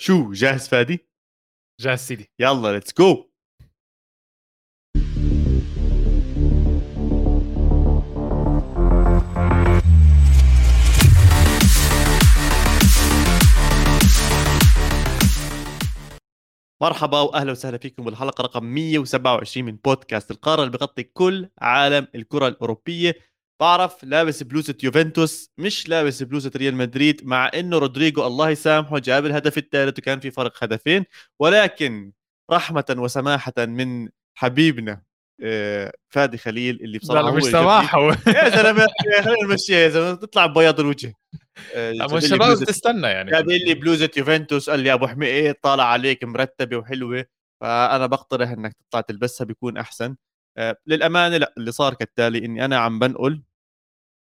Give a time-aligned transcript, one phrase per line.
[0.00, 1.08] شو جاهز فادي؟
[1.80, 2.30] جاهز سيدي.
[2.38, 3.28] يلا let's go
[16.82, 22.48] مرحبا وأهلا وسهلا فيكم بالحلقة رقم 127 من بودكاست القارة اللي بغطي كل عالم الكرة
[22.48, 23.14] الأوروبية.
[23.60, 29.26] بعرف لابس بلوزة يوفنتوس مش لابس بلوزة ريال مدريد مع إنه رودريجو الله يسامحه جاب
[29.26, 31.04] الهدف الثالث وكان في فرق هدفين
[31.38, 32.12] ولكن
[32.50, 35.02] رحمة وسماحة من حبيبنا
[35.42, 37.98] آه، فادي خليل اللي بصراحة لا مش سماحة
[38.36, 38.86] يا زلمة
[39.22, 41.14] خلينا نمشيها يا زلمة تطلع ببياض الوجه.
[41.74, 43.30] آه، مش الشباب تستنى يعني.
[43.30, 47.24] جاب لي بلوزة يوفنتوس قال لي أبو حميد طالع عليك مرتبة وحلوة
[47.60, 50.16] فأنا بقترح إنك تطلع تلبسها بيكون أحسن.
[50.56, 53.42] آه، للأمانة لا اللي صار كالتالي إني أنا عم بنقل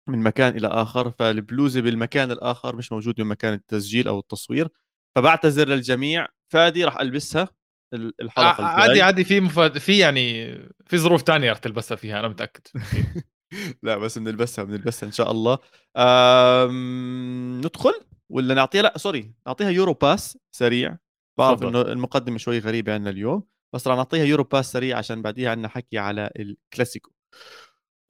[0.10, 4.70] من مكان إلى آخر فالبلوزه بالمكان الآخر مش موجود بمكان التسجيل أو التصوير
[5.16, 6.28] فبعتذر للجميع.
[6.54, 7.48] فادي راح ألبسها
[7.94, 9.78] الحلقة عادي عادي في مفاد...
[9.78, 12.62] في يعني في ظروف تانية رح تلبسها فيها أنا متأكد.
[13.84, 15.58] لا بس بنلبسها بنلبسها إن شاء الله.
[15.98, 17.58] أم...
[17.58, 17.94] ندخل
[18.30, 20.98] ولا نعطيها؟ لا sorry نعطيها يورو باس سريع.
[21.40, 23.44] بعرف إنه المقدمة شوي غريبة عندنا اليوم
[23.76, 27.12] بس راح نعطيها يورو باس سريع عشان بعديها عندنا حكي على الكلاسيكو.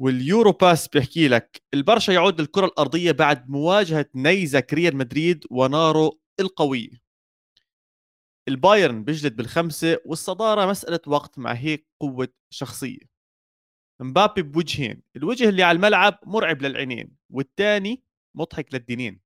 [0.02, 6.89] واليورو باس بيحكي لك البرشا يعود للكرة الأرضية بعد مواجهة نيزك ريال مدريد ونارو القويه
[8.47, 13.00] البايرن بيجلد بالخمسة والصدارة مسألة وقت مع هيك قوة شخصية.
[14.02, 18.03] مبابي بوجهين الوجه اللي على الملعب مرعب للعينين والثاني
[18.36, 19.21] مضحك للإيدين.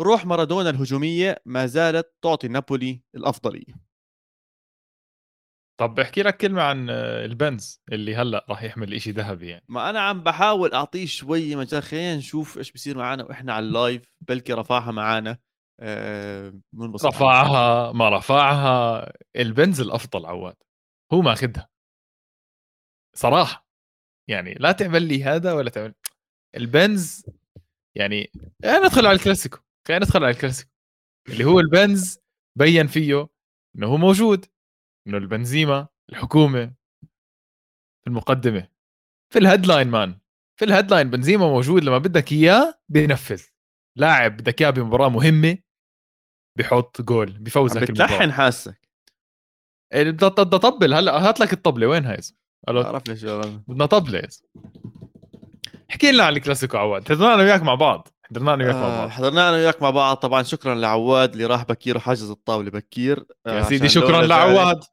[0.00, 3.87] روح مارادونا الهجومية ما زالت تعطي نابولي الأفضلية.
[5.80, 9.64] طب احكي لك كلمة عن البنز اللي هلأ راح يحمل إشي ذهبي يعني.
[9.68, 13.74] ما أنا عم بحاول أعطيه شوي مجال خلينا نشوف إيش بصير معنا وإحنا على ال
[13.74, 14.12] live.
[14.28, 15.38] بلكي رفعها معنا
[15.80, 16.60] آه
[17.04, 19.12] رفعها؟ ما رفعها.
[19.36, 20.56] البنز الأفضل عواد
[21.12, 21.68] هو ماخذها
[23.16, 23.68] صراحة
[24.28, 25.94] يعني لا تعمل لي هذا ولا تعمل
[26.56, 27.26] البنز
[27.96, 28.30] يعني
[28.64, 29.58] ندخل على الكلاسيكو
[29.88, 30.70] خلينا ندخل على الكلاسيكو.
[31.28, 32.18] اللي هو البنز
[32.58, 33.28] بين فيه
[33.76, 34.46] إنه هو موجود.
[35.08, 36.66] إنه البنزيما الحكومة
[38.04, 38.68] في المقدمة.
[39.32, 40.18] في الهيدلاين مان
[40.58, 43.42] في الهيدلاين بنزيما موجود لما بدك إياه بينفذ.
[43.96, 45.58] لاعب بدك إياه بمباراة مهمة
[46.58, 48.88] بحط جول بفوزك بتلحن حاسك.
[49.94, 52.20] بدي اطبل هلأ هات لك الطبلة وين هاي؟
[52.68, 54.28] بعرف ليش بدنا طبلة.
[55.90, 57.08] احكي لنا عن الكلاسيكو عواد.
[57.08, 58.08] حضرنا أنا وياك مع بعض.
[58.22, 59.08] حضرنا أنا وياك مع بعض.
[59.08, 60.16] حضرنا أنا وياك مع بعض.
[60.16, 63.26] طبعا شكرا لعواد اللي راح بكير وحجز الطاولة بكير.
[63.46, 64.84] يا سيدي شكرا لعواد.
[64.84, 64.90] شو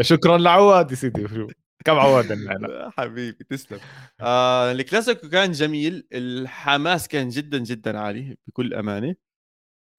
[0.00, 1.28] شكرا لعواد يا سيدي.
[1.28, 1.48] شو
[1.84, 2.38] كم عواد
[2.98, 3.80] حبيبي تسلم.
[4.20, 6.06] آه الكلاسيكو كان جميل.
[6.12, 9.14] الحماس كان جدا جدا عالي بكل أمانة.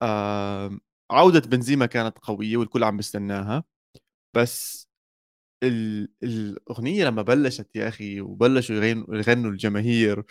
[0.02, 0.78] آه
[1.10, 3.64] عودة بنزيما كانت قوية والكل عم بيستناها
[4.36, 4.88] بس
[5.62, 6.08] ال...
[6.22, 10.22] الأغنية لما بلشت يا أخي وبلشوا يغنوا الجماهير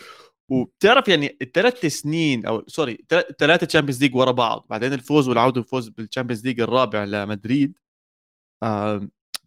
[0.48, 2.98] وبتعرف يعني الثلاث سنين أو sorry
[3.38, 7.78] ثلاثة تشامبيونز ليج ورا بعض بعدين الفوز والعودة والفوز بالتشامبيونز ليج الرابع لمدريد.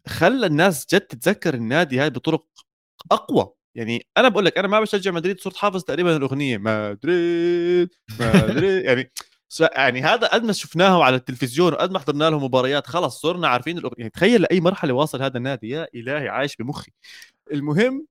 [0.06, 2.46] خلى الناس جد تتذكر النادي هاي بطرق
[3.12, 3.52] أقوى.
[3.74, 8.84] يعني أنا بقول لك أنا ما بشجع مدريد صرت حافظ تقريبا الأغنية مدريد مدريد.
[8.84, 9.12] يعني
[9.60, 13.78] يعني هذا قد ما شفناه على التلفزيون وقد ما حضرنا له مباريات خلص صرنا عارفين
[13.78, 13.98] الأغنية.
[13.98, 15.68] يعني تخيل لأي مرحلة واصل هذا النادي.
[15.68, 16.92] يا إلهي عايش بمخي.
[17.52, 18.06] المهم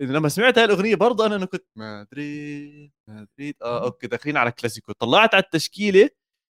[0.00, 3.54] إنه لما سمعت هاي الأغنية برضه أنا, أنا كنت مدريد مدريد.
[3.62, 6.08] آه okay داخلين على كلاسيكو طلعت على التشكيلة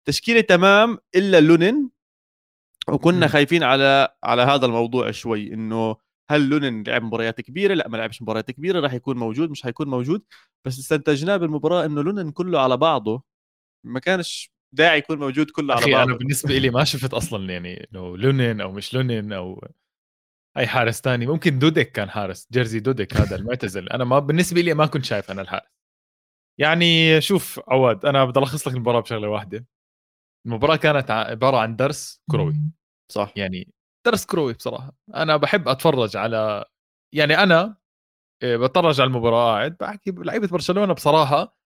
[0.04, 1.90] تشكيلة تمام إلا لونين.
[2.88, 5.96] وكنا خايفين على على هذا الموضوع شوي إنه
[6.30, 9.88] هل لونين لعب مباريات كبيرة؟ لا ما لعبش مباريات كبيرة راح يكون موجود مش حيكون
[9.88, 10.22] موجود.
[10.64, 13.22] بس استنتجناه بالمباراة إنه لونين كله على بعضه.
[13.86, 17.88] ما كانش داعي يكون موجود كله على بعضه أنا بالنسبة لي ما شفت أصلا يعني
[17.92, 19.68] إنه لونين أو مش لونين أو
[20.56, 23.88] أي حارس ثاني ممكن دوديك كان حارس جيرزي دوديك هذا المعتزل.
[23.88, 25.72] أنا ما بالنسبة لي ما كنت شايف أنا الحارس.
[26.58, 29.66] يعني شوف عواد أنا بدي ألخص لك المباراة بشغلة واحدة.
[30.46, 32.54] المباراة كانت عبارة عن درس كروي.
[33.12, 33.32] صح.
[33.36, 33.72] يعني
[34.06, 34.92] درس كروي بصراحة.
[35.14, 36.64] أنا بحب أتفرج على
[37.14, 37.76] يعني أنا
[38.42, 41.56] آه، بتفرج على المباراة قاعد بحكي لعيبه برشلونة بصراحة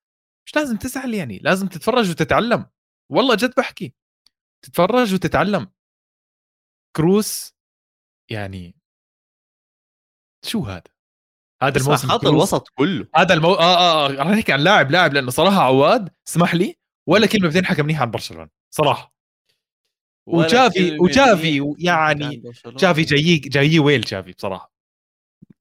[0.46, 2.66] مش لازم تزعل يعني لازم تتفرج وتتعلم.
[3.12, 3.94] والله جد بحكي.
[4.64, 5.70] تتفرج وتتعلم.
[6.96, 7.54] كروس
[8.30, 8.74] يعني
[10.44, 10.82] شو هذا؟
[11.62, 13.08] هذا الموسم خط الوسط كله.
[13.16, 13.54] هذا المو...
[13.54, 14.34] آه آه, آه.
[14.34, 16.74] نحكي عن لاعب لاعب لأنه صراحة عواد اسمح لي
[17.08, 19.15] ولا كلمة بتنحكى منيحه عن برشلونة صراحة.
[20.26, 24.72] وجافي وجافي يعني جافي جاي جاي ويل جافي بصراحة.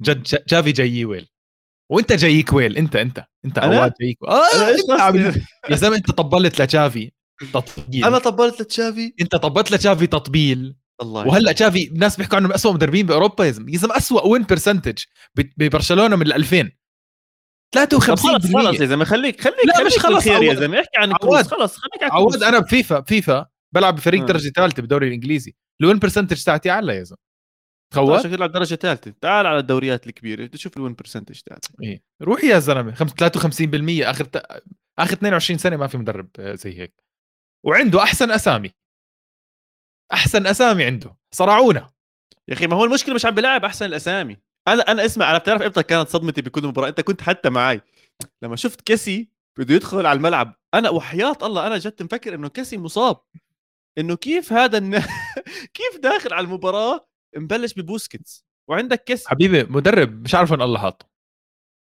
[0.01, 1.27] جد جافي جاي ويل.
[1.91, 2.77] وانت جايك ويل.
[2.77, 4.45] انت انت انت عواد جايك آه
[5.69, 7.11] يا زلمة انت طبلت لجافي
[7.53, 8.05] تطبيل.
[8.05, 10.75] أنا طبلت لتشافي انت طبلت لتشافي تطبيل.
[11.01, 13.71] الله وهلأ تشافي الناس بيحكوا عنه من اسوء مدربين بأوروبا يا زلمة.
[13.71, 14.97] يا زلمة اسوء win percentage
[15.35, 16.71] ببرشلونة من ال 2000
[17.75, 20.53] 53 خلص خلص يا زلمة خليك خليك لا خليك مش خلص خير يا.
[20.53, 20.79] زلمة.
[20.79, 21.19] احكي عن عواد.
[21.21, 23.45] كروز خلص خليك على عواد أنا بفيفا بفيفا
[23.75, 24.25] بلعب بفريق آه.
[24.25, 25.55] درجة ثالثة بالدوري الإنجليزي.
[25.81, 27.17] ال win percentage تاعتي أعلى يا زلمة.
[27.93, 31.69] خوات تخوت شكله على الدرجه الثالثه تعال على الدوريات الكبيرة تشوف ال win percentage تاعتك.
[31.83, 32.03] إيه.
[32.21, 32.95] روح يا زلمة.
[32.95, 34.35] خمس- 53% آخر ت...
[34.99, 37.03] آخر 22 سنة ما في مدرب آه، زي هيك.
[37.65, 38.71] وعنده أحسن أسامي.
[40.13, 41.15] أحسن أسامي عنده.
[41.31, 41.89] صرعونا.
[42.47, 44.37] يا أخي ما هو المشكلة مش عم بلاعب أحسن الأسامي.
[44.67, 47.81] أنا أنا اسمع أنا بتعرف إمتى كانت صدمتي بكل مباراة؟ إنت كنت حتى معي
[48.41, 49.29] لما شفت كيسي
[49.59, 53.17] بده يدخل على الملعب أنا وحياة الله أنا جد مفكر إنه كيسي مصاب.
[53.97, 54.99] إنه كيف هذا الن...
[55.77, 58.45] كيف داخل على المباراة؟ مبلش ببوسكيتس.
[58.69, 59.29] وعندك كيسي.
[59.29, 61.09] حبيبي مدرب مش عارف وين الله حاطه.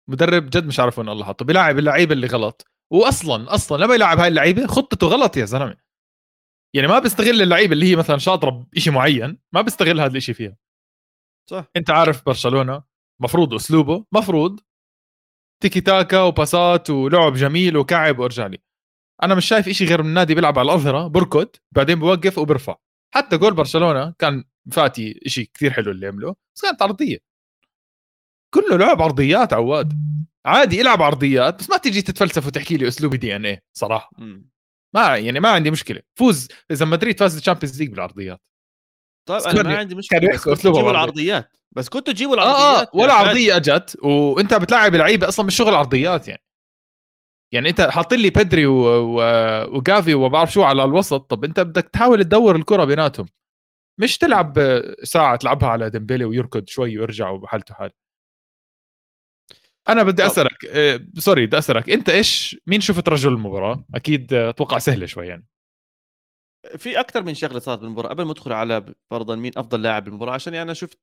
[0.09, 1.45] مدرب جد مش عارف وين الله حاطه.
[1.45, 2.67] بيلاعب اللعيبه اللي غلط.
[2.93, 5.77] واصلا أصلا لما يلعب هاي اللعيبة خطته غلط يا زلمة.
[6.75, 10.57] يعني ما بيستغل اللعيبه اللي هي مثلا شاطرة بشيء معين ما بيستغل هذا الشيء فيها.
[11.49, 11.65] صح.
[11.75, 12.83] أنت عارف برشلونة
[13.21, 14.59] مفروض أسلوبه مفروض
[15.63, 18.57] تيكي تاكا وباسات ولعب جميل وكعب وأرجع لي.
[19.23, 22.75] أنا مش شايف إشي غير من النادي بيلعب على الأظهرة بركض بعدين بوقف وبرفع.
[23.13, 27.17] حتى جول برشلونة كان فاتي إشي كثير حلو اللي عمله بس كانت عرضية.
[28.53, 29.93] كله لعب عرضيات عواد.
[30.45, 34.11] عادي العب عرضيات بس ما تيجي تتفلسف وتحكي لي اسلوبي DNA صراحة.
[34.95, 36.01] ما يعني ما عندي مشكلة.
[36.15, 38.41] فوز إذا مدريد فاز الشامبيونز ليج بالعرضيات.
[39.29, 40.33] طيب أنا ما عندي مشكلة.
[40.33, 40.91] بس أسلوبهم تجيبوا عرضي.
[40.91, 41.57] العرضيات.
[41.75, 43.29] بس كنتوا تجيبوا العرضيات آه ولا يا فادي.
[43.29, 46.43] عرضية اجت وأنت بتلعب لعيبة أصلا مش شغل عرضيات يعني.
[47.53, 48.75] يعني انت حاطين لي بيدري و...
[48.83, 49.21] و...
[49.77, 51.21] وجافي وما بعرف شو على الوسط.
[51.21, 53.25] طب انت بدك تحاول تدور الكرة بيناتهم.
[53.99, 54.53] مش تلعب
[55.03, 57.91] ساعة تلعبها على ديمبلي ويركض شوي ويرجع وبحالته حال.
[59.89, 60.29] أنا بدي طب.
[60.29, 65.27] أسألك آه، sorry بدي أسألك أنت إيش مين شفت رجل المباراة؟ أكيد أتوقع سهلة شوي
[65.27, 65.47] يعني.
[66.77, 70.33] في أكثر من شغلة صارت بالمباراة قبل ما أدخل على فرضا مين أفضل لاعب بالمباراة
[70.33, 70.99] عشان يعني أنا شفت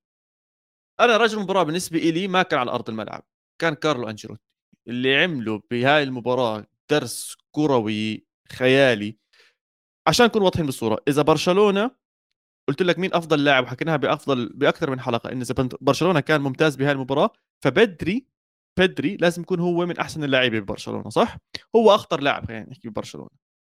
[1.01, 3.23] أنا رجل المباراة بالنسبة لي ما كان على أرض الملعب
[3.61, 4.48] كان كارلو أنشيلوتي.
[4.88, 9.19] اللي عمله بهاي المباراة درس كروي خيالي
[10.06, 10.99] عشان نكون واضحين بالصورة.
[11.08, 11.90] إذا برشلونة
[12.69, 16.76] قلت لك مين أفضل لاعب وحكيناها بأفضل بأكثر من حلقة إن إذا برشلونة كان ممتاز
[16.76, 17.31] بهاي المباراة
[17.64, 18.26] فبدري
[18.79, 21.37] بدري لازم يكون هو من أحسن اللاعبين ببرشلونه صح؟
[21.76, 23.31] هو أخطر لاعب خلينا نحكي ببرشلونه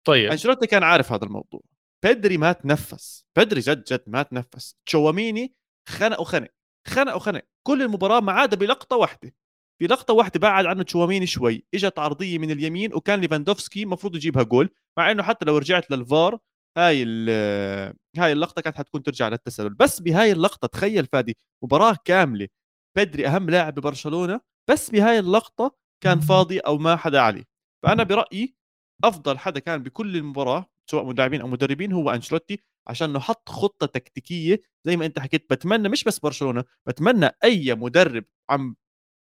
[0.08, 0.32] طيب.
[0.32, 1.62] أنشيلوتي كان عارف هذا الموضوع.
[2.04, 3.26] بيدري ما تنفس.
[3.36, 4.78] بيدري جد جد ما تنفس.
[4.86, 5.56] تشواميني
[5.90, 6.50] خنق وخنق
[6.88, 7.42] خنق وخنق.
[7.68, 9.34] كل المباراة ما عدا بلقطة واحدة.
[9.80, 11.66] في لقطة واحدة بعد عنه تشواميني شوي.
[11.74, 16.40] إجت عرضية من اليمين وكان ليفاندوفسكي المفروض يجيبها جول مع إنه حتى لو رجعت للفار
[16.78, 19.74] هاي ال- هاي اللقطة كانت حتكون ترجع للتسلل.
[19.74, 22.48] بس بهاي اللقطة تخيل فادي مباراة كاملة.
[22.98, 27.44] بيدري أهم لاعب ببرشلونة بس بهاي اللقطة كان فاضي أو ما حدا عليه.
[27.84, 28.56] فأنا برأيي
[29.04, 33.88] أفضل حدا كان بكل المباراة سواء مدربين أو مدربين هو انشلوتي عشان انه حط خطة
[33.88, 34.62] تكتيكية.
[34.86, 38.76] زي ما أنت حكيت بتمنى مش بس برشلونة بتمنى أي مدرب عم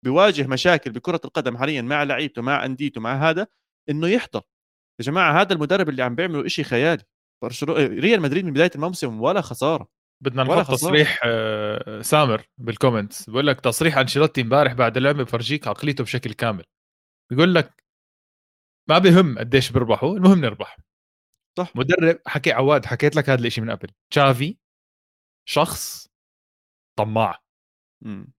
[0.05, 3.47] بيواجه مشاكل بكرة القدم حاليا مع لعيبته مع أنديته مع هذا
[3.91, 4.43] إنه يحضر.
[5.01, 7.03] يا جماعة هذا المدرب اللي عم بيعمله إشي خيالي.
[7.43, 9.89] برشلونه ريال مدريد من بداية الموسم ولا خسارة.
[10.23, 10.71] بدنا نحط.
[10.71, 16.65] تصريح آه، سامر بالكومنتس بقول لك تصريح أنشيلوتي امبارح بعد اللعبه بفرجيك عقليته بشكل كامل.
[17.31, 17.85] بيقول لك
[18.89, 20.77] ما بهم قديش بيربحوا المهم نربح.
[21.59, 21.77] صح.
[21.77, 23.89] مدرب حكي عواد حكيت لك هذا الشيء من قبل.
[24.13, 24.57] تشافي
[25.49, 26.09] شخص
[26.99, 27.39] طماع.
[28.05, 28.33] مم.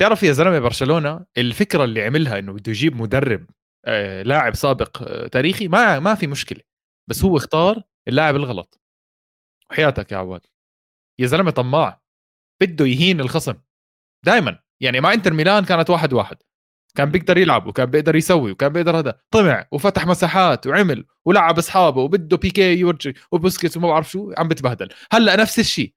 [0.00, 3.46] تعرف يا زلمة برشلونة الفكرة اللي عملها إنه بده يجيب مدرب
[3.84, 6.60] آه، لاعب سابق آه، تاريخي ما ما في مشكلة
[7.10, 8.80] بس هو اختار اللاعب الغلط.
[9.70, 10.40] وحياتك يا عواد.
[11.20, 12.02] يا زلمة طماع.
[12.62, 13.54] بده يهين الخصم.
[14.26, 16.36] دائما يعني مع إنتر ميلان كانت واحد واحد.
[16.96, 19.20] كان بيقدر يلعب وكان بيقدر يسوي وكان بيقدر هذا.
[19.30, 24.88] طمع وفتح مساحات وعمل ولعب أصحابه وبده بيكي يورجي وبوسكيتس وما بعرف شو عم بتبهدل.
[25.12, 25.94] هلأ نفس الشيء.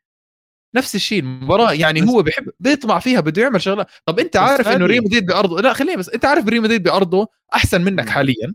[0.75, 4.85] نفس الشيء المباراة يعني هو بحب بيطمع فيها بده يعمل شغلة طب أنت عارف إنه.
[4.85, 8.09] ريال مدريد بأرضه لا خليني بس أنت عارف ريال مدريد بأرضه أحسن منك.
[8.09, 8.53] حاليا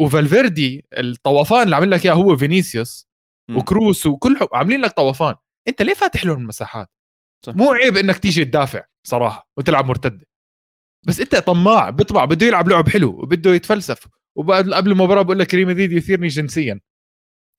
[0.00, 3.08] وفالفيردي الطوفان اللي عامل لك إياه هو فينيسيوس.
[3.56, 5.34] وكروس وكل عاملين لك طوفان
[5.68, 6.90] أنت ليه فاتح لهم المساحات
[7.46, 7.54] صح.
[7.54, 10.26] مو عيب إنك تيجي تدافع صراحة وتلعب مرتدة
[11.06, 15.54] بس أنت طماع بيطبع بده يلعب لعب حلو وبده يتفلسف وقبل قبل المباراة بقول لك
[15.54, 16.80] ريال مدريد يثيرني جنسيا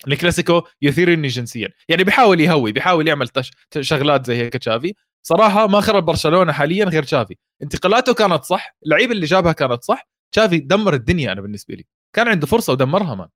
[0.07, 1.69] الكلاسيكو يثيرني جنسيا.
[1.89, 3.51] يعني بيحاول يهوي بيحاول يعمل تش...
[3.81, 4.93] شغلات زي هيك تشافي.
[5.23, 7.35] صراحة ما خرب برشلونة حاليا غير تشافي.
[7.63, 10.07] انتقالاته كانت صح اللعيبه اللي جابها كانت صح.
[10.31, 11.85] تشافي دمر الدنيا أنا بالنسبة لي.
[12.15, 13.27] كان عنده فرصة ودمرها man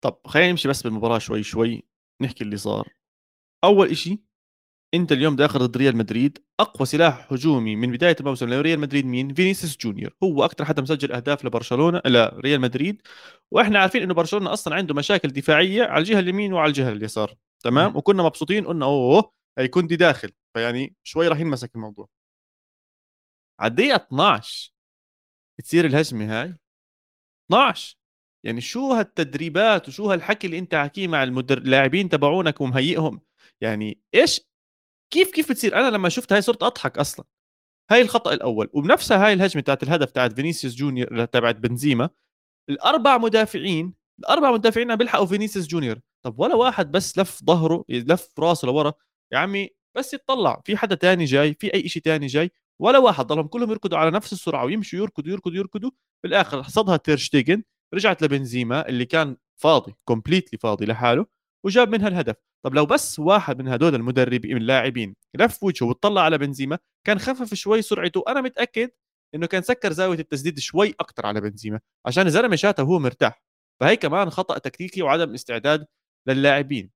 [0.00, 1.82] طب خلينا نمشي بس بالمباراة شوي شوي
[2.22, 2.88] نحكي اللي صار.
[3.64, 4.22] أول إشي
[4.94, 6.38] انت اليوم داخل ضد ريال مدريد.
[6.60, 10.14] أقوى سلاح هجومي من بداية الموسم لريال مدريد مين؟ فينيسيوس جونيور.
[10.22, 13.02] هو أكثر حدا مسجل أهداف لبرشلونة لريال مدريد.
[13.50, 17.34] وإحنا عارفين إنه برشلونة أصلا عنده مشاكل دفاعية على الجهة اليمين وعلى الجهة اليسار.
[17.64, 20.32] تمام؟ وكنا مبسوطين قلنا أوه هيكون دي داخل.
[20.54, 22.08] فيعني شوي راح ينمسك الموضوع.
[23.60, 24.72] على الدقيقة 12
[25.64, 26.54] تصير الهجمة هاي؟
[27.50, 27.96] 12
[28.44, 31.58] يعني شو هالتدريبات وشو هالحكي اللي أنت حكيه مع المدر...
[31.58, 33.20] اللاعبين تبعونك ومهيئهم؟
[33.60, 34.49] يعني إيش
[35.10, 37.26] كيف كيف بتصير؟ أنا لما شفت هاي صرت أضحك أصلا.
[37.90, 38.70] هاي الخطأ الأول.
[38.72, 42.10] وبنفسها هاي الهجمة تاعت الهدف تاعت فينيسيوس جونيور تبعت بنزيما.
[42.70, 46.00] الأربع مدافعين الأربع مدافعين بيلحقوا فينيسيوس جونيور.
[46.22, 48.92] طب ولا واحد بس لف ظهره لف راسه لورا.
[49.32, 52.50] يا عمي بس يطلع في حدا تاني جاي في أي شيء تاني جاي.
[52.80, 53.26] ولا واحد.
[53.26, 55.90] ضلهم كلهم يركضوا على نفس السرعة ويمشوا يركضوا يركضوا يركضوا.
[56.24, 57.62] بالاخر حصدها تيرشتيجن
[57.94, 61.26] رجعت لبنزيما اللي كان فاضي completely فاضي لحاله.
[61.64, 62.36] وجاب منها الهدف.
[62.64, 67.54] طب لو بس واحد من هدول المدربين اللاعبين لف وجهه وطلع على بنزيما كان خفف
[67.54, 68.24] شوي سرعته.
[68.28, 68.90] أنا متأكد
[69.34, 73.42] إنه كان سكر زاوية التسديد شوي أكثر على بنزيما عشان الزلمه شاته وهو مرتاح.
[73.80, 75.86] فهي كمان خطأ تكتيكي وعدم استعداد
[76.28, 76.90] للاعبين.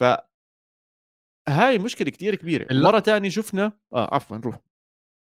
[0.00, 0.04] ف
[1.48, 2.66] هاي مشكلة كثير كبيرة.
[2.74, 4.58] مرة ثانية شفنا آه عفوا روح.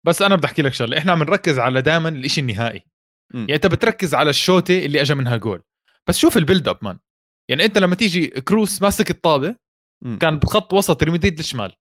[0.05, 0.97] بس أنا بدي أحكي لك شغلة.
[0.97, 2.83] إحنا عم نركز على دائما الشيء النهائي.
[3.33, 3.37] م.
[3.37, 5.63] يعني أنت بتركز على الشوطة اللي اجى منها جول.
[6.07, 6.99] بس شوف ال build up man
[7.49, 9.55] يعني أنت لما تيجي كروس ماسك الطابة
[10.01, 10.17] م.
[10.17, 11.73] كان بخط وسط ري mid للشمال.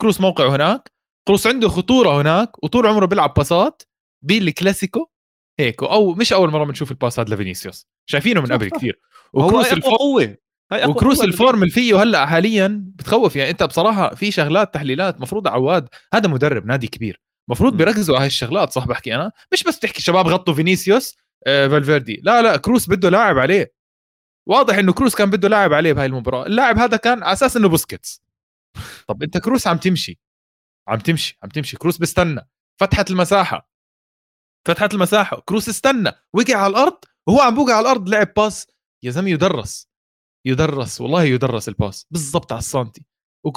[0.00, 0.92] كروس موقعه هناك
[1.28, 3.82] كروس عنده خطورة هناك وطول عمره بيلعب pass ات
[4.24, 5.10] بالكلاسيكو
[5.60, 7.86] هيك أو مش أول مرة بنشوف ال pass هذا لفينيسيوس.
[8.06, 9.00] شايفينه من قبل كثير.
[9.32, 10.36] وكروس ال form قوة.
[10.84, 13.36] وكروس ال form اللي فيه هلأ حاليا بتخوف.
[13.36, 17.20] يعني أنت بصراحة في شغلات تحليلات مفروض عواد هذا مدرب نادي كبير.
[17.48, 22.20] المفروض بيركزوا على هالشغلات صح بحكي أنا؟ مش بس تحكي شباب غطوا فينيسيوس آه فالفيردي.
[22.24, 23.72] لا لا كروس بده لاعب عليه.
[24.48, 26.46] واضح إنه كروس كان بده لاعب عليه بهاي المباراة.
[26.46, 28.22] اللاعب هذا كان على أساس إنه بوسكيتس.
[29.08, 30.20] طب أنت كروس عم تمشي.
[30.88, 31.76] عم تمشي عم تمشي.
[31.76, 32.48] كروس بيستنى.
[32.80, 33.70] فتحت المساحة.
[34.68, 35.42] فتحت المساحة.
[35.46, 36.12] كروس استنى.
[36.32, 36.98] وقع على الأرض.
[37.26, 38.08] وهو عم بوقع على الأرض.
[38.08, 38.66] لعب pass.
[39.02, 39.88] يا زلمة يدرس.
[40.46, 41.00] يدرس.
[41.00, 42.06] والله يدرس ال pass.
[42.10, 43.04] بالضبط على السانتي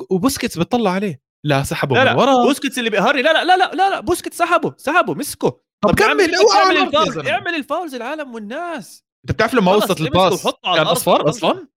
[0.09, 1.21] وبوسكيتس بيطلع عليه.
[1.43, 2.15] لا سحبه لا لا.
[2.15, 2.43] ورا.
[2.43, 3.99] بوسكيتس اللي بيهري لا لا لا لا لا, لا.
[3.99, 4.75] بوسكيتس سحبه.
[4.77, 5.13] سحبه.
[5.13, 5.49] مسكه.
[5.49, 6.07] طب, طب كمل.
[6.07, 9.04] اعمل ال fouls اعمل ال fouls العالم والناس.
[9.25, 11.67] أنت بتعرف لما وصلت ال pass كان أصفر؟ أصلا؟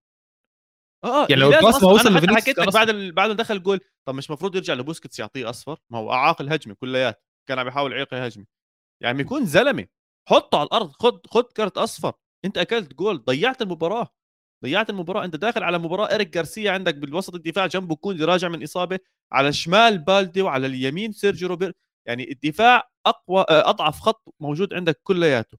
[1.04, 3.80] آه يعني لو ال pass ما وصل لفينيكس حكيت لك بعد بعد ما دخل جول
[4.04, 7.92] طب مش المفروض يرجع لبوسكيتس يعطيه أصفر؟ ما هو اعاق الهجمه كليات كان عم يحاول
[7.92, 8.46] يعيق الهجمه
[9.02, 9.86] يعني يكون زلمة.
[10.28, 12.12] حطه على الأرض خد خد كرت أصفر.
[12.44, 14.08] أنت أكلت جول ضيعت المباراة.
[14.64, 15.24] ضيعت المباراة.
[15.24, 16.14] أنت داخل على مباراة.
[16.14, 18.98] اريك جارسيا عندك بالوسط الدفاع جنبه كوندي راجع من إصابة.
[19.32, 21.72] على الشمال بالدي وعلى اليمين سيرجيو روبرتو
[22.06, 25.58] يعني الدفاع أقوى آه، أضعف خط موجود عندك كلياته.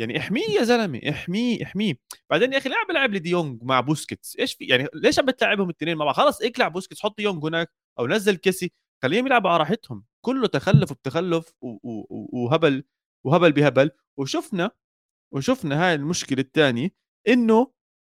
[0.00, 1.94] يعني احميه يا زلمه احميه احميه.
[2.30, 4.36] بعدين يا أخي لعب لعب لي دي يونج مع بوسكيتس.
[4.36, 7.44] إيش في؟ يعني ليش عم بتلعبهم الاثنين مع بعض؟ خلص اطلع بوسكيتس حط دي يونج
[7.44, 10.04] هناك أو نزل كيسي خليهم يلعبوا على راحتهم.
[10.24, 12.84] كله تخلف بتخلف وهبل
[13.26, 13.90] وهبل بهبل.
[14.18, 14.70] وشفنا
[15.34, 16.90] وشفنا هاي المشكلة الثانية
[17.28, 17.72] إنه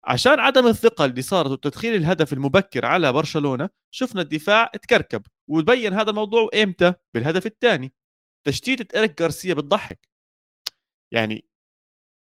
[0.05, 6.11] عشان عدم الثقة اللي صارت وتدخيل الهدف المبكر على برشلونة شفنا الدفاع تكركب وبين هذا
[6.11, 7.95] الموضوع إمتى؟ بالهدف الثاني
[8.47, 10.09] تشتيتة إريك غارسيا بتضحك.
[11.13, 11.45] يعني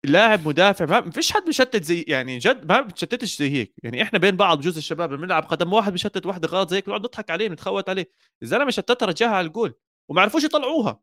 [0.05, 3.73] لاعب مدافع ما فيش حد بيشتت زي يعني جد ما بتشتتش زي هيك.
[3.83, 7.01] يعني إحنا بين بعض بجوز الشباب بنلعب قدم واحد بيشتت واحدة غلط زي هيك بنقعد
[7.05, 8.11] نضحك عليه بنتخوت عليه.
[8.43, 9.73] الزلمه شتتها رجعها على الجول
[10.09, 10.99] وما عرفوش يطلعوها.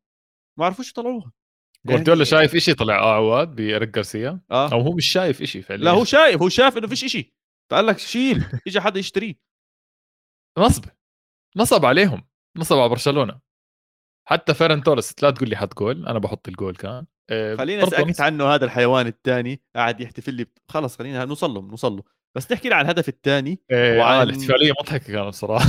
[0.59, 1.33] ما عرفوش يطلعوها.
[1.87, 4.73] جوارديولا يعني شايف شيء طلع آه عواد بإيريك جارسيا آه.
[4.73, 5.85] أو هو مش شايف شيء فعليا.
[5.85, 7.33] لا هو شايف هو شايف إنه فيش شيء
[7.71, 9.35] فقال لك شيل اجى حدا يشتريه.
[10.59, 10.85] نصب
[11.57, 12.25] نصب عليهم.
[12.57, 13.41] نصب على برشلونة.
[14.29, 18.21] حتى فيران توريس لا تقول لي حط جول أنا بحط الجول كان آه خلينا ساكت
[18.21, 22.03] عنه هذا الحيوان الثاني قاعد يحتفل لي خلص خلينا نوصل له نوصل له.
[22.37, 24.23] بس تحكي لي عن الهدف الثاني إيه وعن...
[24.23, 25.69] الاحتفالية مضحكة كانت صراحة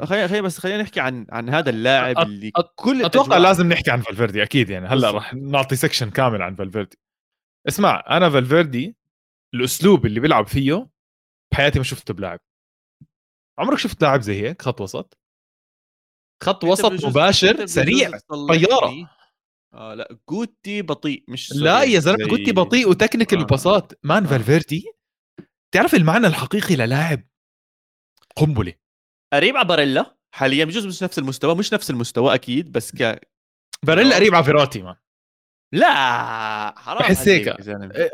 [0.00, 4.00] خلينا خلينا بس خلينا نحكي عن عن هذا اللاعب اللي كل أتوقع لازم نحكي عن
[4.00, 4.86] فالفيردي أكيد يعني.
[4.86, 6.98] هلأ راح نعطي section كامل عن فالفيردي.
[7.68, 8.96] اسمع أنا فالفيردي
[9.54, 10.88] الأسلوب اللي بيلعب فيه
[11.52, 12.40] بحياتي ما شفته بلاعب.
[13.58, 15.18] عمرك شفت لاعب زي هيك خط وسط؟
[16.44, 18.10] خط وسط مباشر سريع
[18.48, 19.10] طيارة.
[19.74, 23.42] آه لا جوتي بطيء مش لا يا زلمة جوتي بطيء و technical آه.
[23.42, 24.28] و pass ات man آه.
[24.28, 24.84] فالفيردي
[25.74, 27.22] تعرف المعنى الحقيقي للاعب
[28.36, 28.72] قنبلة؟
[29.32, 33.20] قريب على باريلا؟ حاليا بجوز مش نفس المستوى مش نفس المستوى أكيد بس ك
[33.82, 34.96] باريلا قريب على فيراتي man.
[35.74, 35.94] لا
[36.78, 37.48] حرام بحس هيك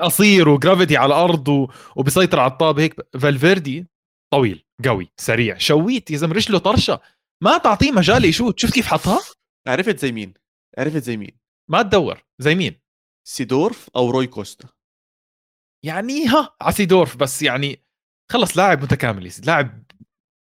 [0.01, 1.69] قصير و gravity على الأرض و...
[1.97, 2.95] وبيسيطر على الطابة هيك.
[3.19, 3.87] فالفيردي
[4.33, 7.01] طويل قوي سريع شويت يا زلمة رجله طرشة.
[7.43, 8.59] ما تعطيه مجال يشوت.
[8.59, 9.21] شفت كيف حطها؟
[9.67, 10.35] عرفت زي مين؟
[10.79, 11.39] عرفت زي مين؟
[11.71, 12.23] ما تدور.
[12.39, 12.81] زي مين؟
[13.27, 14.69] سيدورف أو روي كوستا.
[15.85, 17.85] يعني ها على سيدورف بس يعني
[18.33, 19.31] خلص لاعب متكامل.
[19.47, 19.85] لاعب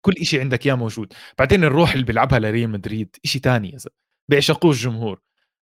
[0.04, 1.12] كل شيء عندك إياه موجود.
[1.38, 3.96] بعدين الروح اللي بيلعبها لريال مدريد شيء ثاني يا زلمة.
[4.30, 5.22] بيعشقوه الجمهور.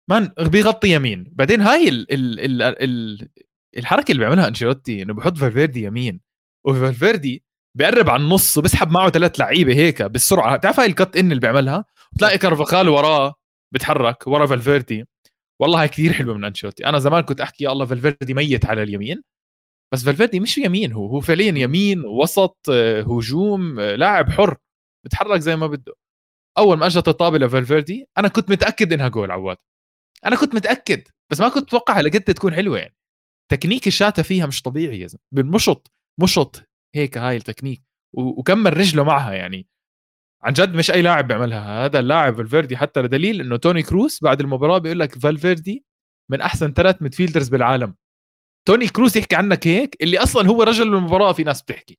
[0.10, 1.24] man بيغطي يمين.
[1.32, 3.30] بعدين هاي ال ال ال ال
[3.78, 6.22] الحركة اللي بيعملها أنشيلوتي إنه بحط فالفيردي يمين.
[6.66, 7.44] وفالفيردي
[7.78, 10.58] بيقرب على النص وبسحب معه ثلاث لعيبة هيك بالسرعة.
[10.58, 13.34] بتعرف هاي ال cut in اللي بيعملها؟ بتلاقي كارفاخال وراه
[13.74, 15.06] بتحرك ورا فالفيردي.
[15.62, 16.86] والله هاي كثير حلوة من أنشيلوتي.
[16.86, 19.22] أنا زمان كنت أحكي يا الله فالفيردي ميت على اليمين
[19.94, 21.08] بس فالفيردي مش يمين هو.
[21.08, 24.58] هو فعليا يمين وسط آه، هجوم آه، لاعب حر
[25.06, 25.94] بتحرك زي ما بده.
[26.58, 29.58] أول ما أجت الطابة لفالفيردي أنا كنت متأكد إنها جول عواد.
[30.26, 32.96] أنا كنت متأكد بس ما كنت أتوقع لقد تكون حلوة يعني.
[33.52, 35.24] تكنيك الشاتا فيها مش طبيعي يا زلمة.
[35.32, 39.68] بالمشط مشط هيك هاي التكنيك وكمل رجله معها يعني.
[40.44, 41.86] عن جد مش أي لاعب بيعملها.
[41.86, 45.86] هذا اللاعب فالفيردي حتى لدليل إنه توني كروس بعد المباراة بيقول لك فالفيردي
[46.32, 47.96] من أحسن ثلاث midfielders بالعالم.
[48.68, 51.98] توني كروس يحكي عنك هيك اللي أصلا هو رجل المباراة في ناس بتحكي.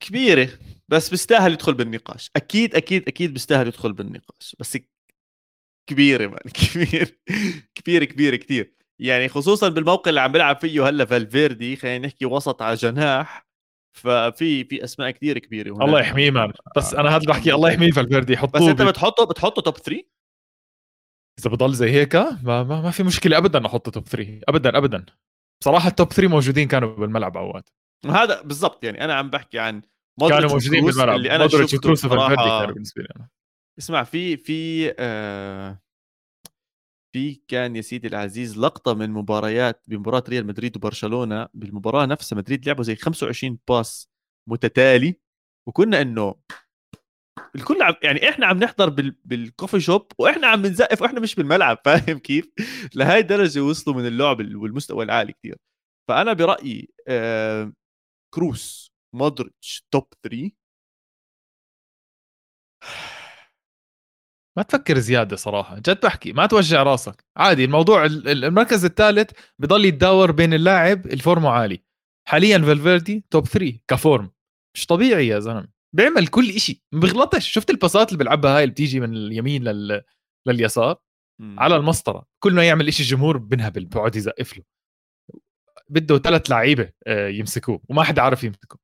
[0.00, 0.48] كبيرة
[0.88, 2.30] بس بيستاهل يدخل بالنقاش.
[2.36, 4.78] أكيد أكيد أكيد بيستاهل يدخل بالنقاش بس
[5.86, 6.40] كبيرة man
[6.74, 7.20] كبير
[7.74, 12.62] كبير كبير كثير يعني خصوصا بالموقع اللي عم بيلعب فيه هلأ فالفيردي خلينا نحكي وسط
[12.62, 13.46] على جناح
[13.96, 15.82] ففي في أسماء كثير كبيرة هناك.
[15.82, 19.62] الله يحميه man بس أنا هذا بحكي الله يحميه فالفيردي حطوه بس أنت بتحطه بتحطه
[19.62, 20.02] top 3
[21.38, 25.04] إذا بضل زي هيك ما, ما, ما في مشكلة ابدا أحطه top 3 ابدا ابدا.
[25.60, 27.70] بصراحة ال top 3 موجودين كانوا بالملعب أوقات.
[28.06, 29.82] هذا بالضبط يعني أنا عم بحكي عن
[30.20, 31.16] كانوا موجودين بالملعب.
[31.16, 31.66] اللي أنا كانوا
[32.66, 33.28] بالنسبة لي أنا
[33.78, 35.83] اسمع في في آه
[37.14, 41.48] في كان يا سيدي العزيز لقطة من مباريات بمباراة ريال مدريد وبرشلونة.
[41.54, 44.08] بالمباراة نفسها مدريد لعبوا زي 25 pass
[44.48, 45.20] متتالي
[45.68, 46.34] وكنا إنه
[47.56, 49.16] الكل عم يعني إحنا عم نحضر بال...
[49.24, 52.46] بال coffee shop وإحنا عم نزقف وإحنا مش بالملعب فاهم كيف؟
[52.94, 55.56] لهاي الدرجة وصلوا من اللعب والمستوى العالي كثير
[56.08, 57.72] فأنا برأيي آه...
[58.34, 60.50] كروس مودريتش top 3
[64.56, 67.24] ما تفكر زيادة صراحة جد بحكي ما توجع راسك.
[67.36, 71.84] عادي الموضوع المركز الثالث بضل يتداور بين اللاعب ال form و عالي.
[72.28, 74.30] حاليا فالفيردي top 3 ك form.
[74.76, 75.68] مش طبيعي يا زلمة.
[75.94, 77.48] بيعمل كل شيء ما بيغلطش.
[77.52, 80.02] شفت الباسات اللي بيلعبها هاي اللي بتيجي من اليمين لل...
[80.46, 80.96] لليسار؟
[81.40, 81.60] م.
[81.60, 82.26] على المسطرة.
[82.42, 84.64] كل ما يعمل شيء الجمهور بنهبل بقعد يزقف له.
[85.88, 88.78] بده ثلاث لعيبة آه، يمسكوه وما حدا عارف يمسكه.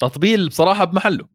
[0.00, 1.28] تطبيل بصراحة بمحله.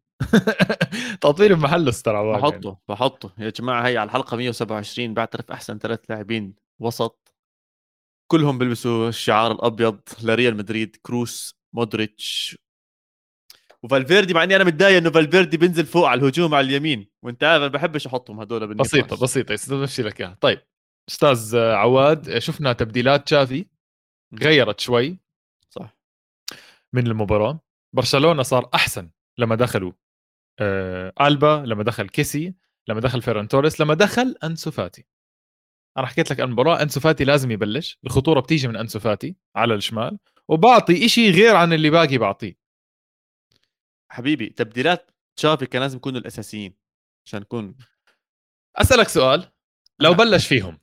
[1.21, 2.77] تطبيل بمحله ترى بحطه يعني.
[2.89, 7.33] بحطه يا جماعة هي على الحلقة 127 بعترف أحسن ثلاث لاعبين وسط.
[8.31, 12.57] كلهم بيلبسوا الشعار الأبيض لريال مدريد كروس مودريتش.
[13.83, 17.09] وفالفيردي مع إني أنا متضايق إنه فالفيردي بينزل فوق على الهجوم على اليمين.
[17.23, 20.37] وأنت عارف أنا بحبش أحطهم هدول بسيطة بسيطة بمشي لك إياها.
[20.41, 20.61] طيب
[21.09, 23.65] أستاذ عواد شفنا تبديلات تشافي.
[24.43, 25.19] غيرت شوي.
[25.69, 25.97] صح.
[26.93, 27.59] من المباراة.
[27.95, 29.91] برشلونة صار أحسن لما دخلوا.
[30.61, 32.53] آه ألبا لما دخل كيسي
[32.87, 35.05] لما دخل فيران توريس لما دخل أنسو فاتي.
[35.97, 37.99] أنا حكيت لك المباراه أنسو فاتي لازم يبلش.
[38.05, 42.57] الخطورة بتيجي من أنسو فاتي على الشمال وبعطي إشي غير عن اللي باقي بعطيه.
[44.11, 46.73] حبيبي تبديلات تشافي كان لازم يكونوا الأساسيين
[47.25, 47.75] عشان نكون
[48.75, 49.51] أسألك سؤال.
[49.99, 50.79] لو بلش فيهم.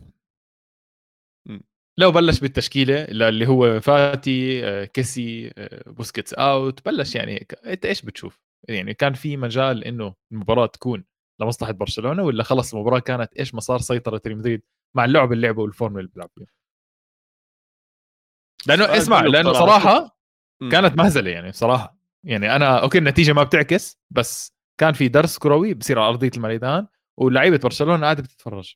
[1.99, 7.87] لو بلش بالتشكيلة اللي هو فاتي آه، كيسي آه، بوسكيتس out بلش يعني هيك إنت
[7.87, 11.05] إيش بتشوف؟ يعني كان في مجال إنه المباراة تكون
[11.41, 14.63] لمصلحة برشلونة ولا خلص المباراة كانت إيش مسار سيطرة ريال مدريد
[14.95, 16.47] مع اللعب اللي لعبه وال form اللي بيلعب فيه
[18.67, 20.19] لأنه اسمع لأنه صراحة
[20.73, 21.99] كانت مهزلة يعني صراحة.
[22.25, 26.87] يعني أنا okay النتيجة ما بتعكس بس كان في درس كروي بصير على أرضية الميدان
[27.17, 28.75] ولعيبه برشلونة قاعدة بتتفرج.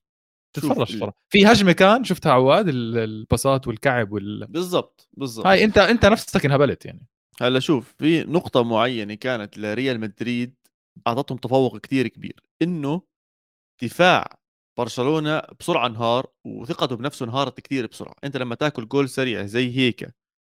[0.52, 1.16] تتفرج صراحة.
[1.28, 5.46] في هجمة كان شفتها عواد الباصات والكعب وال بالضبط بالضبط.
[5.46, 7.06] هاي أنت أنت نفسك انهبلت يعني.
[7.40, 10.54] هلأ شوف في نقطة معينة كانت لريال مدريد
[11.06, 13.02] أعطتهم تفوق كتير كبير إنه
[13.82, 14.38] دفاع
[14.78, 18.14] برشلونة بسرعة انهار وثقته بنفسه انهارت كتير بسرعة.
[18.24, 20.14] أنت لما تاكل جول سريع زي هيك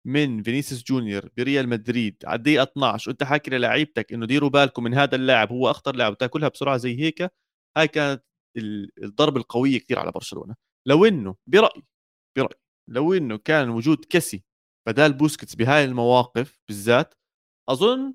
[0.06, 4.94] من فينيسيوس جونيور بريال مدريد على الدقيقة 12 وأنت حاكي للاعيبتك إنه ديروا بالكم من
[4.94, 7.32] هذا اللاعب هو أخطر لاعب وتاكلها بسرعة زي هيك
[7.76, 8.24] هاي كانت
[9.02, 10.54] الضربة القوية كتير على برشلونة.
[10.88, 11.82] لو إنه برأيي
[12.38, 12.60] برأيي
[12.90, 14.44] لو إنه كان وجود كيسي
[14.88, 17.14] بدال بوسكيتس بهاي المواقف بالذات
[17.68, 18.14] أظن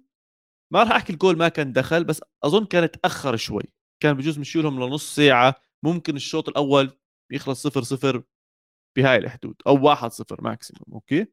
[0.73, 3.63] ما راح أحكي الجول ما كان دخل بس أظن كان تأخر شوي.
[4.03, 5.55] كان بجوز مشي لهم لنص ساعة
[5.85, 6.91] ممكن الشوط الأول
[7.31, 8.23] يخلص صفر صفر
[8.97, 11.27] بهاي الحدود أو واحد صفر maximum okay؟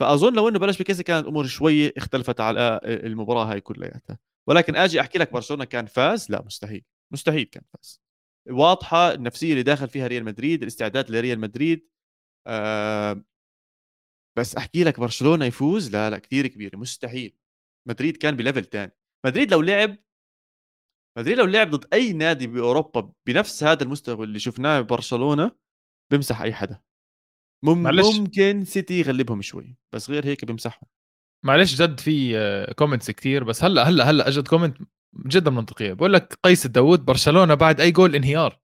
[0.00, 4.18] فأظن لو إنه بلش بكيسي كانت الأمور شوي اختلفت على المباراة هاي كلياتها.
[4.48, 6.84] ولكن أجي أحكي لك برشلونة كان فاز؟ لا مستحيل.
[7.12, 8.00] مستحيل كان فاز.
[8.50, 11.88] واضحة النفسية اللي داخل فيها ريال مدريد الاستعداد لريال مدريد
[12.46, 13.24] آه
[14.38, 17.36] بس أحكي لك برشلونة يفوز؟ لا لا كثير كبيرة مستحيل.
[17.88, 18.92] مدريد كان ب level تاني.
[19.26, 19.96] مدريد لو لعب
[21.18, 25.50] مدريد لو لعب ضد أي نادي بأوروبا بنفس هذا المستوى اللي شفناه ببرشلونه
[26.12, 26.80] بمسح أي حدا.
[27.64, 28.18] مم معلش.
[28.18, 30.88] ممكن سيتي يغلبهم شوي بس غير هيك بمسحهم.
[31.44, 34.78] معلش جد في comments كثير بس هلأ هلأ هلأ اجت comment
[35.26, 35.92] جدا منطقية.
[35.92, 38.60] بقول لك قيس الداوود برشلونة بعد أي جول انهيار.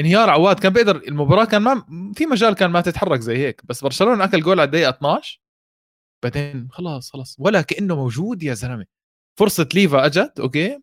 [0.00, 1.84] انهيار عواد كان بيقدر المباراة كان ما
[2.16, 5.40] في مجال كان ما تتحرك زي هيك بس برشلونة أكل جول على الدقيقة 12
[6.24, 8.86] بعدين خلاص خلاص ولا كأنه موجود يا زلمة.
[9.38, 10.80] فرصة ليفا أجت okay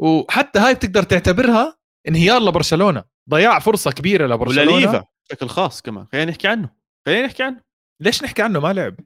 [0.00, 3.04] وحتى هاي بتقدر تعتبرها انهيار لبرشلونة.
[3.30, 4.72] ضياع فرصة كبيرة لبرشلونة.
[4.72, 6.06] ولليفا بشكل خاص كمان.
[6.12, 6.70] خلينا نحكي عنه.
[7.06, 7.60] خلينا نحكي عنه.
[8.00, 8.96] ليش نحكي عنه؟ ما لعب.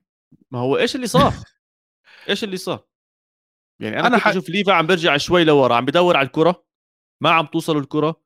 [0.50, 1.33] ما هو إيش اللي صار؟
[2.28, 2.87] إيش اللي صار؟
[3.80, 6.26] يعني أنا, أنا أنا كنت ح- أشوف ليفا عم برجع شوي لورا عم بدور على
[6.26, 6.64] الكرة
[7.22, 8.22] ما عم توصل الكرة.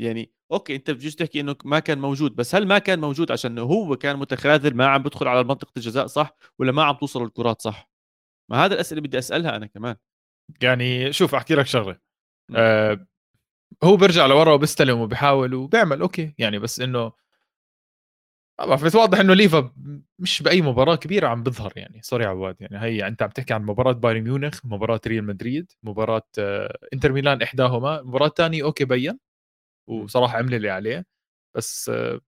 [0.00, 3.58] يعني okay أنت بجوز تحكي إنه ما كان موجود بس هل ما كان موجود عشان
[3.58, 7.62] هو كان متخاذل ما عم بدخل على منطقة الجزاء صح ولا ما عم توصل الكرات
[7.62, 7.90] صح؟
[8.50, 9.96] ما هذا الأسئلة بدي أسألها أنا كمان.
[10.62, 11.98] يعني شوف أحكي لك شغلة.
[12.48, 12.54] م.
[12.56, 13.06] آه
[13.84, 16.34] هو بيرجع لورا وبيستلم وبيحاول وبيعمل okay.
[16.38, 17.12] يعني بس إنه
[18.60, 19.72] ما بعرف بس واضح إنه ليفا
[20.18, 22.00] مش بأي مباراة كبيرة عم بظهر يعني.
[22.02, 26.22] sorry عواد يعني هي أنت عم تحكي عن مباراة بايرن ميونخ مباراة ريال مدريد مباراة
[26.38, 29.18] آه، إنتر ميلان إحداهما المباراه الثانية okay بين.
[29.88, 31.06] وصراحة عمل اللي عليه
[31.56, 32.20] بس ما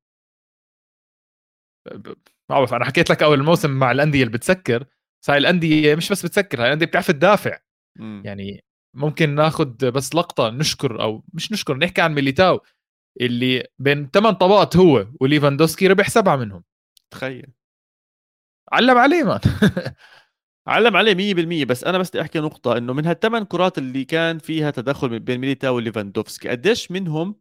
[2.51, 4.85] بعرف أنا حكيت لك أول الموسم مع الأندية اللي بتسكر
[5.23, 7.59] بس هاي الأندية مش بس بتسكر هاي الأندية بتعرف تدافع.
[7.99, 8.23] م.
[8.25, 8.64] يعني
[8.97, 12.61] ممكن ناخذ بس لقطة نشكر أو مش نشكر نحكي عن ميليتاو
[13.21, 16.64] اللي بين ثمان طبقات هو وليفاندوسكي ربح سبعة منهم.
[17.11, 17.53] تخيل.
[18.73, 19.40] علم عليه man
[20.69, 24.38] علم عليه 100% بس أنا بس بدي أحكي نقطة إنه من هالثمان كرات اللي كان
[24.38, 27.40] فيها تدخل بين ميليتاو وليفاندوفسكي قديش منهم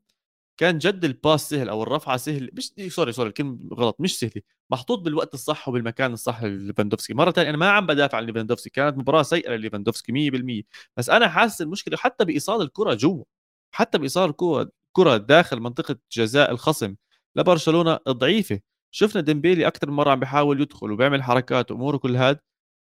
[0.58, 4.42] كان جد ال pass سهل أو الرفعة سهل مش sorry sorry الكلمة غلط مش سهلة.
[4.72, 7.14] محطوط بالوقت الصح وبالمكان الصح لليفاندوفسكي.
[7.14, 10.64] مرة ثانية أنا ما عم بدافع عن ليفاندوفسكي كانت مباراة سيئة لليفاندوفسكي 100%
[10.98, 13.24] بس أنا حاسس المشكلة حتى بإيصال الكرة جوا
[13.72, 16.96] حتى بإيصال الكرة كرة داخل منطقة جزاء الخصم
[17.36, 18.60] لبرشلونة ضعيفة.
[18.92, 22.40] شفنا ديمبيلي أكثر من مرة عم بيحاول يدخل وبيعمل حركات وأموره كل هاد.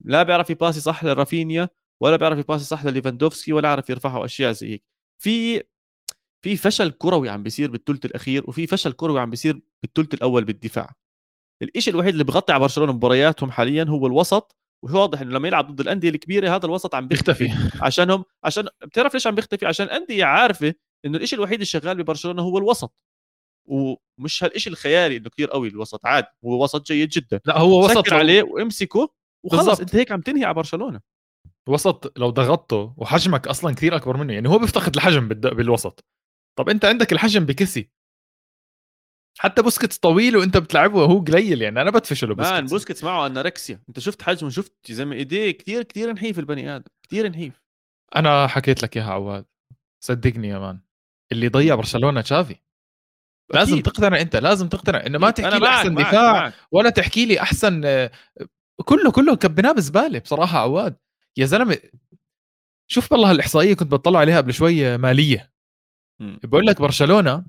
[0.04, 1.68] لا بيعرف ي pass ي صح لرافينيا
[2.00, 4.84] ولا بيعرف ي pass ي صح لليفاندوفسكي ولا عارف يرفعه أشياء زي هيك.
[5.18, 5.62] في
[6.44, 10.94] في فشل كروي عم بيصير بالثلث الأخير وفي فشل كروي عم بيصير بالثلث الأول بالدفاع
[11.76, 15.80] الشيء الوحيد اللي بغطي على برشلونة مبارياتهم حاليا هو الوسط وواضح إنه لما يلعب ضد
[15.80, 17.50] الأندية الكبيرة هذا الوسط عم بيختفي
[17.86, 20.74] عشانهم عشان بتعرف ليش عم بيختفي عشان الأندية عارفة
[21.04, 22.94] إنه الشيء الوحيد اللي شغال ببرشلونة هو الوسط
[23.66, 28.06] ومش هالشيء الخيالي إنه كثير قوي الوسط عادي هو وسط جيد جدا لا هو وسط
[28.06, 28.14] سكر.
[28.14, 29.08] عليه وامسكه
[29.44, 29.80] وخلص بالضبط.
[29.80, 31.00] انت هيك عم تنهي على برشلونة
[31.68, 35.28] وسط لو ضغطته وحجمك أصلا كثير أكبر منه يعني هو بيفتقد الحجم.
[35.28, 36.04] بالوسط
[36.58, 37.90] طب انت عندك الحجم بكيسي.
[39.38, 42.70] حتى بوسكيتس طويل وانت بتلعبه وهو قليل يعني أنا بدفشه man بوسكيتس.
[42.70, 43.80] بوسكيتس معه anorexia.
[43.88, 47.62] انت شفت حجمه؟ شفت يا زلمه إيديه كثير كثير نحيف البني آدم كثير نحيف.
[48.16, 49.46] أنا حكيت لك إياها عواد.
[50.04, 50.80] صدقني يا man.
[51.32, 52.56] اللي ضيع برشلونة تشافي.
[53.54, 53.84] لازم أكيد.
[53.86, 55.06] تقتنع أنت لازم تقتنع.
[55.06, 55.30] إنه ما.
[55.30, 56.54] تحكي لي أحسن معك- دفاع معك.
[56.72, 58.10] ولا تحكي لي أحسن آه،
[58.84, 60.96] كله كله كبيناه بالزبالة بصراحة عواد.
[61.36, 61.78] يا زلمة
[62.90, 65.52] شوف والله الإحصائية كنت بطلع عليها قبل شوية مالية.
[66.20, 67.44] بقول لك برشلونة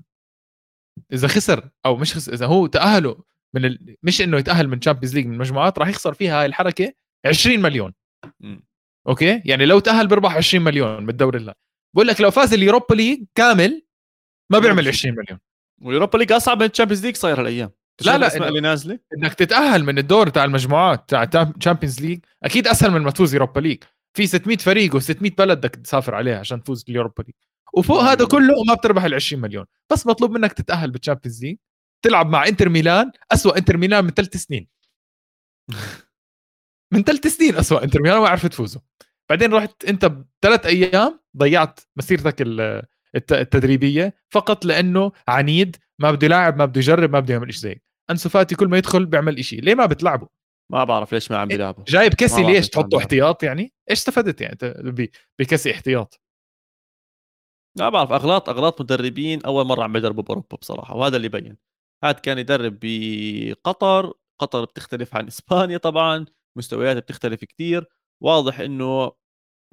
[1.12, 3.14] إذا خسر أو مش خسر إذا هو تاهلوا
[3.54, 3.96] من ال...
[4.02, 6.92] مش إنه يتأهل من Champions League من المجموعات راح يخسر فيها هاي الحركة
[7.26, 7.94] 20 مليون.
[8.40, 8.64] مم.
[9.08, 11.54] أوكي؟ يعني لو تأهل بيربح 20 مليون بالدوري الله
[11.94, 13.82] بقول لك لو فاز ال Europa League كامل
[14.52, 15.38] ما بيعمل 20 مليون.
[15.82, 17.70] وال Europa League أصعب من ال Champions League صاير هالأيام.
[18.00, 22.66] لا، لا، الاسماء اللي نازلة؟ إنك تتأهل من الدور تاع المجموعات تاع Champions League أكيد
[22.66, 23.82] أسهل من ما تفوز Europa League
[24.16, 27.34] في 600 فريق و600 بلد بدك تسافر عليها عشان تفوز بال Europa League.
[27.74, 28.00] وفوق.
[28.02, 29.66] هذا كله وما بتربح ال 20 مليون.
[29.92, 31.56] بس مطلوب منك تتأهل بال Champions League
[32.04, 34.68] تلعب مع انتر ميلان أسوأ انتر ميلان من ثلاث سنين.
[36.92, 38.80] من ثلاث سنين أسوأ انتر ميلان ما عرفت تفوزوا
[39.30, 42.82] بعدين رحت أنت بثلاث أيام ضيعت مسيرتك ال-
[43.16, 47.62] الت- التدريبية فقط لأنه عنيد ما بده يلاعب ما بده يجرب ما بده يعمل شيء
[47.62, 47.80] زي.
[48.10, 50.28] أنسو فاتي كل ما يدخل بيعمل شيء ليه ما بتلعبه؟
[50.72, 52.98] ما بعرف ليش ما عم بيلعبوا جايب كسي ما بعرف ليش تحطه.
[52.98, 55.08] احتياط يعني؟ إيش استفدت يعني؟ انت ب-
[55.38, 56.20] بكسي احتياط.
[57.78, 61.56] ما بعرف أغلاط أغلاط مدربين أول مرة عم بيدربوا بأوروبا بصراحة وهذا اللي بين.
[62.04, 66.26] هاد كان يدرب بقطر قطر بتختلف عن إسبانيا طبعا
[66.58, 67.84] مستوياتها بتختلف كتير
[68.22, 69.12] واضح إنه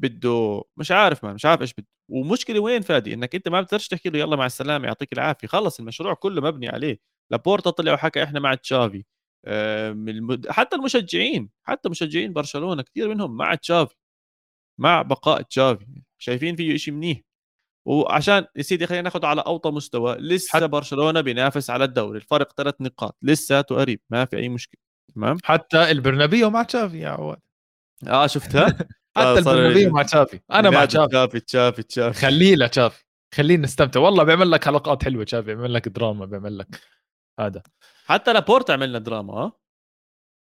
[0.01, 1.87] بده مش عارف ما مش عارف إيش بده.
[2.11, 5.79] ومشكلة وين فادي؟ إنك أنت ما بتقدرش تحكي له يلا مع السلامة يعطيك العافية خلص
[5.79, 6.99] المشروع كله مبني عليه.
[7.31, 9.05] لابورتا طلع وحكى إحنا مع تشافي.
[10.49, 13.95] حتى المشجعين حتى مشجعين برشلونة كثير منهم مع تشافي
[14.79, 15.87] مع بقاء تشافي.
[16.19, 17.21] شايفين فيه شيء منيح.
[17.89, 22.53] وعشان يا سيدي خلينا ناخذ على أوطى مستوى لسه حت- برشلونة بينافس على الدوري الفرق
[22.57, 24.79] ثلاث نقاط لساته قريب ما في أي مشكلة
[25.15, 27.37] تمام؟ حتى البرنابيو مع تشافي يا عواد.
[28.07, 28.65] آه شفتها؟
[29.17, 31.07] حتى البرنابيو مع تشافي أنا مع تشافي.
[31.09, 32.19] تشافي تشافي تشافي.
[32.19, 33.03] خليه لتشافي
[33.35, 33.99] خلينا نستمتع.
[33.99, 36.81] والله بيعمل لك حلقات حلوة تشافي بيعمل لك دراما بيعمل لك
[37.39, 37.63] هذا.
[38.05, 39.59] حتى لابورتا عملنا دراما آه؟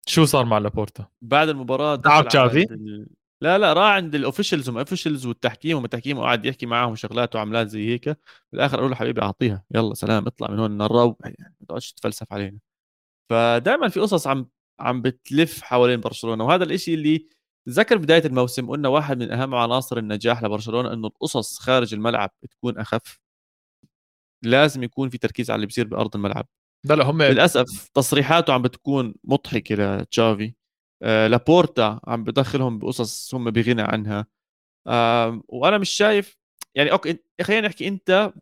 [0.08, 2.66] شو صار مع لابورتا؟ بعد المباراة تعب تشافي؟
[3.44, 7.68] لا لا راح عند ال officials وال officials والتحكيم والتحكيم وقعد يحكي معاهم شغلات وعملات
[7.68, 8.18] زي هيك.
[8.54, 9.64] بالاخر قالوا له حبيبي أعطيها.
[9.76, 11.16] يلا سلام اطلع من هون نروح.
[11.24, 12.60] يعني ما تقعدش تتفلسف علينا.
[13.30, 16.46] فدائما في قصص عم عم بتلف حوالين برشلونة.
[16.46, 17.26] وهذا الإشي اللي
[17.68, 22.78] تذكر بداية الموسم قلنا واحد من أهم عناصر النجاح لبرشلونة إنه القصص خارج الملعب تكون
[22.78, 23.20] أخف.
[24.44, 26.48] لازم يكون في تركيز على اللي بيصير بأرض الملعب.
[26.84, 30.54] لا لا هم للأسف تصريحاته عم بتكون مضحكة لتشافي.
[31.04, 34.28] لابورتا عم بدخلهم بقصص هم بغنى عنها.
[34.88, 36.38] آه وأنا مش شايف
[36.76, 38.34] يعني أوكي خلينا نحكي أنت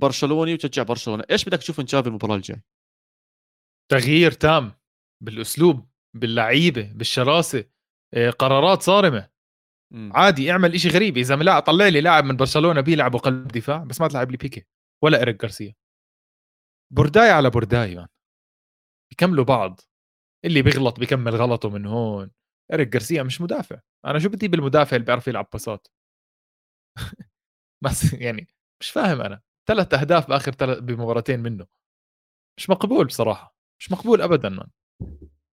[0.00, 2.62] برشلوني وتشجع برشلونة إيش بدك تشوف من تشافي المباراة الجاي؟
[3.90, 4.72] تغيير تام
[5.22, 7.64] بالأسلوب باللعيبة بالشراسة
[8.14, 9.28] آه، قرارات صارمة.
[9.92, 10.12] م.
[10.12, 11.16] عادي اعمل إشي غريب.
[11.16, 14.66] إذا لا طلع لي لاعب من برشلونة بيلعب قلب دفاع بس ما تلعب لي بيكي
[15.04, 15.74] ولا اريك جارسيا
[16.92, 18.06] برداي على برداي man
[19.10, 19.80] بيكملوا بعض.
[20.44, 22.30] اللي بيغلط بيكمل غلطه من هون.
[22.72, 23.80] إريك جارسيا مش مدافع.
[24.04, 25.88] أنا شو بدي بالمدافع اللي بيعرف يلعب باصات؟
[27.84, 28.48] بس يعني
[28.80, 29.40] مش فاهم أنا.
[29.68, 31.66] ثلاث أهداف بآخر ثلاث بمباراتين منه.
[32.58, 33.56] مش مقبول بصراحة.
[33.80, 34.68] مش مقبول ابدا man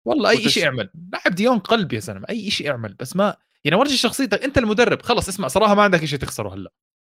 [0.07, 0.91] والله أي شيء اعمل.
[1.13, 2.27] لعب ديونج قلب يا زلمة.
[2.31, 2.95] أي شيء اعمل.
[2.95, 4.45] بس ما يعني ورجي شخصيتك.
[4.45, 5.03] أنت المدرب.
[5.03, 5.49] خلص اسمع.
[5.49, 6.73] صراحة ما عندك شيء تخسره هلأ.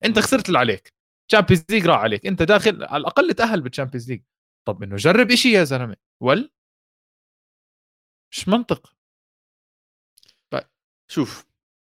[0.05, 0.93] أنت خسرت اللي عليك.
[1.31, 2.27] Champions League راح عليك.
[2.27, 4.23] أنت داخل على الأقل تاهل بال Champions League
[4.67, 5.97] طب إنه جرب شيء يا زلمة.
[6.23, 6.51] ول
[8.37, 8.95] مش منطق.
[10.51, 10.67] طيب
[11.11, 11.47] شوف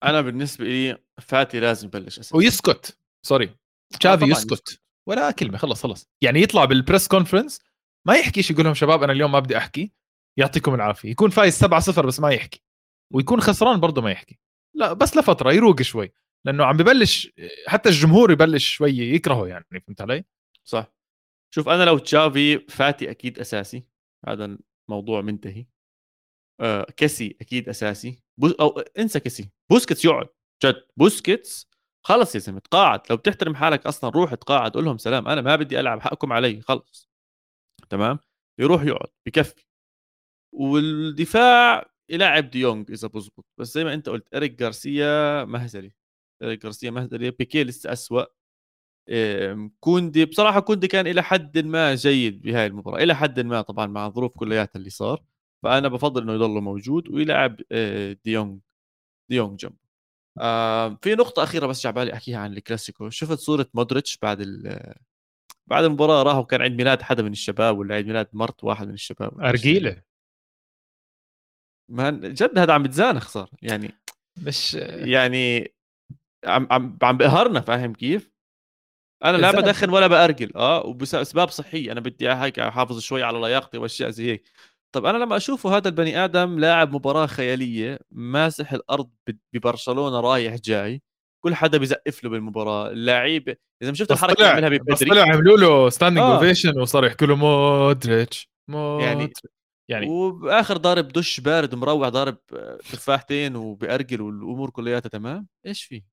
[0.03, 2.37] أنا بالنسبة لي فاتي لازم يبلش أساسا.
[2.37, 3.55] ويسكت sorry.
[3.99, 4.51] تشافي يسكت.
[4.51, 4.81] يسكت.
[5.07, 6.09] ولا كلمة خلص خلص.
[6.21, 7.61] يعني يطلع بال press conference
[8.07, 9.91] ما يحكيش يقول لهم شباب أنا اليوم ما بدي أحكي
[10.37, 11.11] يعطيكم العافية.
[11.11, 12.63] يكون فايز 7 0 بس ما يحكي.
[13.13, 14.39] ويكون خسران برضه ما يحكي.
[14.75, 16.11] لا بس لفترة يروق شوي.
[16.45, 17.31] لأنه عم ببلش
[17.67, 20.23] حتى الجمهور يبلش شوي يكرهه يعني فهمت علي؟
[20.63, 20.93] صح.
[21.55, 23.83] شوف أنا لو تشافي فاتي أكيد أساسي.
[24.27, 24.57] هذا
[24.89, 25.65] الموضوع منتهي.
[26.59, 28.23] آه كسي أكيد أساسي.
[28.37, 30.27] بو أو انسى كسي بوسكيتس يقعد.
[30.65, 30.83] جد.
[30.97, 31.69] بوسكيتس
[32.05, 35.27] خلص يا زلمة تقاعد لو بتحترم حالك أصلا روح تقاعد قول لهم سلام.
[35.27, 37.09] أنا ما بدي ألعب حقكم علي خلص.
[37.89, 38.19] تمام؟
[38.59, 39.65] يروح يقعد بكفي.
[40.53, 43.45] والدفاع يلعب ديونج دي إذا بزبط.
[43.57, 45.91] بس زي ما أنت قلت إريك جارسيا مهزلي.
[46.43, 47.31] إريك جارسيا مهزلي.
[47.31, 48.27] بيكي لسه اسوء
[49.79, 53.03] كوندي بصراحة كوندي كان إلى حد ما جيد بهاي المباراة.
[53.03, 55.23] إلى حد ما طبعا مع الظروف كلياتها اللي صار.
[55.63, 58.59] فأنا بفضل إنه يضل موجود ويلعب آه، ديونج
[59.29, 59.89] ديونج جنبه.
[61.01, 63.09] في نقطة أخيرة بس جاي عبالي أحكيها عن الكلاسيكو.
[63.09, 64.37] شفت صورة مودريتش بعد
[65.67, 68.93] بعد المباراة راحوا كان عيد ميلاد حدا من الشباب ولا عيد ميلاد مرت واحد من
[68.93, 70.01] الشباب أرجيلة.
[71.91, 73.49] ما جد هذا عم بتزانخ صار.
[73.61, 73.91] يعني
[74.37, 75.73] مش يعني
[76.45, 78.31] عم عم عم بقهرنا فاهم كيف؟
[79.23, 80.51] أنا لا بدخن ولا بأرجل.
[80.55, 84.51] آه وباسباب صحيه أنا بدي هيك أحافظ شوي على لياقتي وأشياء زي هيك.
[84.91, 89.09] طب أنا لما أشوفه هذا البني آدم لاعب مباراة خيالية ماسح الأرض
[89.53, 91.01] ببرشلونة رايح جاي
[91.43, 95.57] كل حدا بيزقف له بالمباراة اللعيبه إذا ما شفت الحركة اللي عملها ببدري طلع عملوا
[95.57, 96.35] له standing آه.
[96.35, 98.49] ovation وصار يحكوا له مودريتش
[98.99, 99.33] يعني
[99.89, 102.37] يعني وبآخر ضارب دش بارد ومروح ضارب
[102.79, 106.03] تفاحتين وبأرجل والأمور كلياتها تمام إيش في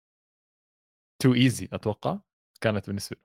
[1.22, 2.18] too easy أتوقع
[2.60, 3.22] كانت بالنسبة له.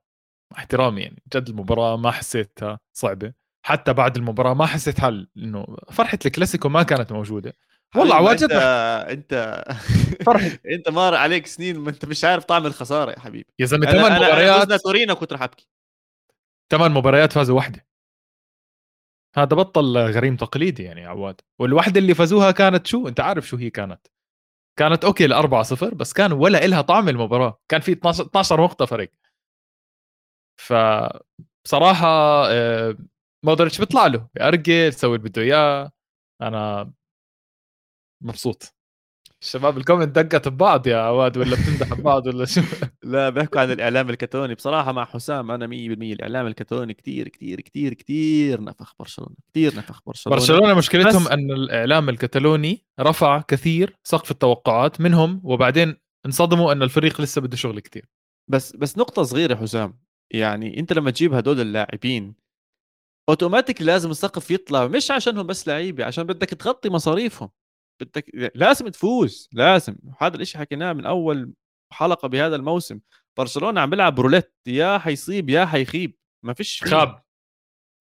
[0.58, 3.34] احترامي يعني جد المباراة ما حسيتها صعبة.
[3.64, 7.54] حتى بعد المباراة ما حسيت حل إنه فرحة الكلاسيكو ما كانت موجودة.
[7.96, 8.54] والله عواجد انت
[9.10, 9.64] انت
[10.26, 10.50] فرحة.
[10.76, 13.54] أنت مار عليك سنين ما أنت مش عارف طعم الخسارة يا حبيبي.
[13.60, 14.68] يا زلمة ثمان مباريات.
[14.68, 15.68] انا تورينا كنت رح أبكي.
[16.72, 17.86] ثمان مباريات فازوا واحدة
[19.36, 21.42] هذا بطل غريم تقليدي يعني عواد.
[21.60, 24.08] والوحدة اللي فازوها كانت شو؟ أنت عارف شو هي كانت.
[24.80, 27.60] كانت أوكي 4 0 بس كان ولا إلها طعم المباراة.
[27.70, 29.10] كان في 12 12 نقطة فرق
[30.60, 30.74] ف
[31.66, 32.08] بصراحه
[32.52, 32.98] آه،
[33.46, 35.92] مودريتش بيطلع له بيأرجل يسوي اللي بده إياه.
[36.42, 36.92] أنا
[38.24, 38.76] مبسوط.
[39.42, 42.62] الشباب ال comment دقت ببعض يا عواد ولا بتمدح ببعض ولا شو؟
[43.04, 47.94] لا بيحكوا عن الإعلام الكتالوني بصراحة مع حسام أنا 100% الإعلام الكتالوني كثير كثير كثير
[47.94, 50.40] كثير نفخ برشلونة كثير نفخ برشلونة.
[50.40, 51.32] برشلونة مشكلتهم بس...
[51.32, 57.80] إن الإعلام الكتالوني رفع كثير سقف التوقعات منهم وبعدين انصدموا إن الفريق لسه بده شغل
[57.80, 58.06] كثير
[58.48, 60.00] بس بس نقطة صغيرة حسام.
[60.34, 62.41] يعني أنت لما تجيب هدول اللاعبين
[63.30, 67.50] اوتوماتيك لازم السقف يطلع مش عشانهم بس لعيبة عشان بدك تغطي مصاريفهم.
[68.02, 69.96] بدك لازم تفوز لازم.
[70.20, 71.54] هذا الشيء حكيناه من أول
[71.94, 73.00] حلقة بهذا الموسم.
[73.38, 76.18] برشلونة عم بيلعب روليت يا حيصيب يا حيخيب.
[76.44, 77.24] ما فيش خاب.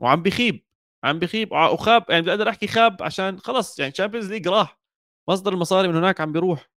[0.01, 0.67] وعم بيخيب
[1.05, 1.53] عم بخيب.
[1.53, 4.81] وخاب يعني بقدر أحكي خاب عشان خلص يعني Champions League راح.
[5.29, 6.71] مصدر المصاري من هناك عم بيروح.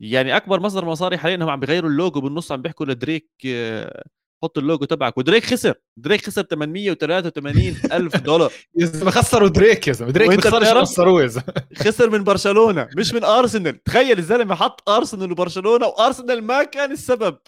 [0.00, 4.04] يعني أكبر مصدر مصاري حاليا هم عم بيغيروا اللوجو بالنص عم بيحكوا لدريك آه،
[4.44, 8.52] حط اللوجو تبعك ودريك خسر دريك خسر 883 ألف دولار.
[8.78, 10.12] يا زلمة خسروا دريك يا زلمة.
[10.12, 11.54] دريك بيخسرش خسروه يا زلمة.
[11.84, 13.82] خسر من برشلونة مش من أرسنال.
[13.82, 17.38] تخيل الزلمة حط أرسنال وبرشلونة وأرسنال ما كان السبب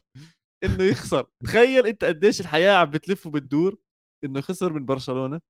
[0.65, 1.27] إنه يخسر.
[1.45, 3.77] تخيل أنت قديش الحياة عم بتلف وبتدور
[4.25, 5.41] إنه خسر من برشلونة.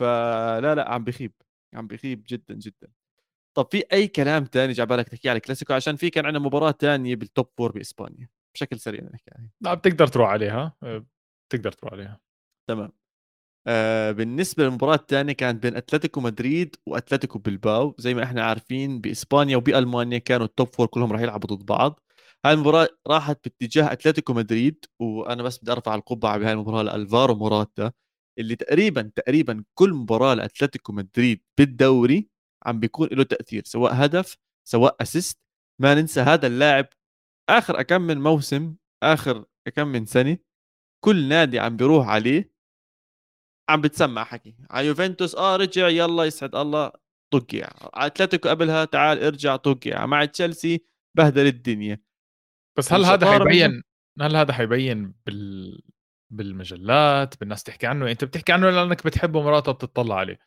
[0.00, 1.32] فلا لا عم بخيب
[1.74, 2.88] عم بخيب جدا جدا.
[3.56, 7.16] طب في أي كلام تاني حاب تحكي على الكلاسيكو؟ عشان في كان عندنا مباراة تانية
[7.16, 8.28] بال top four بإسبانيا.
[8.54, 9.50] بشكل سريع نحكي عليها.
[9.60, 10.76] لا بتقدر تروح عليها.
[10.82, 11.06] آه،
[11.48, 12.20] بتقدر تروح عليها.
[12.68, 12.92] تمام.
[13.66, 17.94] آه بالنسبة للمباراة الثانية كانت بين أتلتيكو مدريد وأتلتيكو بلباو.
[17.98, 22.00] زي ما إحنا عارفين بإسبانيا وبألمانيا كانوا ال top four كلهم راح يلعبوا ضد بعض.
[22.44, 27.92] هاي المباراة راحت باتجاه أتلتيكو مدريد وأنا بس بدي أرفع القبعة بهاي المباراة لألفارو موراتا
[28.38, 32.28] اللي تقريبا تقريبا كل مباراة لأتلتيكو مدريد بالدوري
[32.66, 34.36] عم بيكون له تأثير سواء هدف
[34.68, 35.38] سواء assist
[35.80, 36.86] ما ننسى هذا اللاعب
[37.48, 40.38] آخر أكم من موسم آخر كم من سنة
[41.04, 42.52] كل نادي عم بيروح عليه
[43.68, 44.56] عم بتسمع حكي.
[44.70, 46.92] على يوفنتوس آه رجع يلا يسعد الله
[47.32, 50.84] طقع على أتلتيكو قبلها تعال ارجع طقع مع تشيلسي
[51.16, 52.02] بهدل الدنيا.
[52.78, 53.82] بس هل هذا حيبين
[54.20, 55.82] هل هذا حيبين بال
[56.30, 60.38] بالمجلات بالناس تحكي عنه؟ أنت بتحكي عنه لأنك بتحبه مراته بتطلع عليه.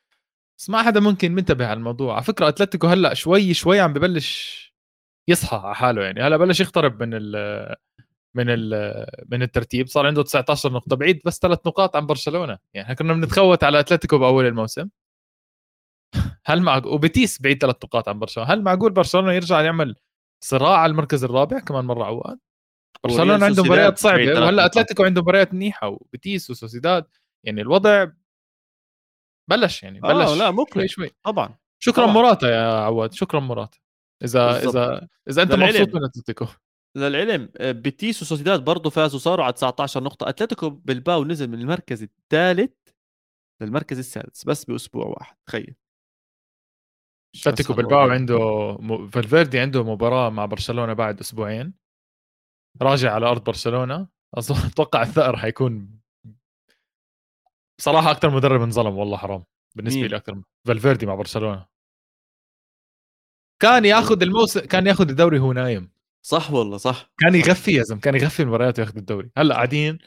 [0.57, 2.15] بس ما حدا ممكن منتبه على الموضوع.
[2.15, 4.64] على فكرة أتلتيكو هلأ شوي شوي عم ببلش
[5.27, 6.21] يصحى على حاله يعني.
[6.21, 7.75] هلا بلش يقترب من ال
[8.35, 9.87] من ال من الترتيب.
[9.87, 10.95] صار عنده 19 نقطة.
[10.95, 12.57] بعيد بس ثلاث نقاط عن برشلونة.
[12.73, 14.89] يعني كنا بنتخوت على أتلتيكو بأول الموسم.
[16.45, 18.49] هل معقول؟ وبتيس بعيد ثلاث نقاط عن برشلونة.
[18.49, 19.95] هل معقول برشلونة يرجع يعمل
[20.43, 22.39] صراع على المركز الرابع كمان مرة عواد؟
[23.03, 24.41] برشلونة عنده مباريات صعبة.
[24.41, 25.87] وهلأ أتلتيكو عنده مباريات منيحة.
[25.87, 27.05] وبتيس وسوسيداد.
[27.43, 28.07] يعني الوضع
[29.49, 30.85] بلش يعني بلش آه لا مقلق.
[30.85, 31.11] شوي.
[31.23, 31.55] طبعا.
[31.79, 32.13] شكرا طبعا.
[32.15, 33.13] مراتا يا عواد.
[33.13, 33.77] شكرا مراتا.
[34.25, 34.75] إذا بالزبط.
[34.75, 36.45] إذا إذا أنت مبسوط من أتلتيكو.
[36.95, 40.29] للعلم آه، بيتيس وسوسيداد برضه فازوا صاروا على 19 نقطة.
[40.29, 42.73] أتلتيكو بالباو نزل من المركز الثالث
[43.61, 45.35] للمركز السادس بس بأسبوع واحد.
[45.45, 45.75] تخيل.
[47.35, 48.37] أتلتيكو بلباو عنده
[48.79, 49.09] م...
[49.09, 51.73] فالفيردي عنده مباراة مع برشلونة بعد أسبوعين.
[52.81, 54.07] راجع على أرض برشلونة.
[54.37, 55.99] اظن أتوقع الثأر حيكون
[57.79, 59.43] بصراحة أكثر مدرب انظلم والله حرام.
[59.75, 61.74] بالنسبة لي أكثر فالفيردي مع برشلونة.
[63.59, 65.91] كان ياخذ الموسم كان ياخذ الدوري هو نايم.
[66.21, 67.11] صح والله صح.
[67.19, 69.29] كان يغفي يا زلمة كان يغفي المباريات وياخذ الدوري.
[69.37, 69.97] هلا قاعدين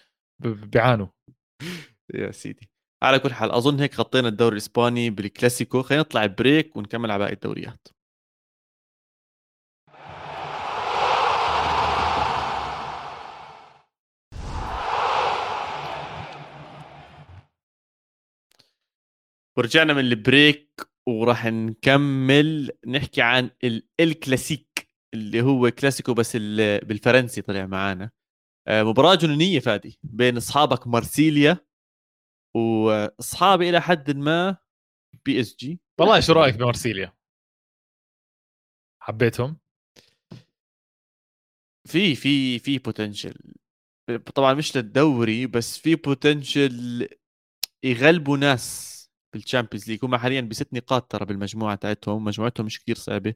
[0.40, 1.06] بيعانوا
[2.14, 2.70] يا سيدي.
[3.02, 5.82] على كل حال أظن هيك غطينا الدوري الإسباني بالكلاسيكو.
[5.82, 7.88] خلينا نطلع break ونكمل على باقي الدوريات.
[19.56, 20.87] ورجعنا من ال break.
[21.08, 23.50] وراح نكمل نحكي عن
[24.00, 28.10] الكلاسيك اللي هو كلاسيكو بس بالفرنسي طلع معانا
[28.68, 31.58] آه، مباراة جنونية فادي بين أصحابك مارسيليا
[32.56, 34.56] واصحابي إلى حد ما
[35.24, 37.12] PSG والله شو رأيك بمارسيليا؟
[39.02, 39.56] حبيتهم؟
[41.88, 43.34] في في في potential
[44.34, 47.08] طبعا مش للدوري بس في potential
[47.84, 48.97] يغلبوا ناس
[49.32, 52.24] بال Champions League هم حاليا بست نقاط ترى بالمجموعة تاعتهم.
[52.24, 53.34] مجموعتهم مش كثير صعبة.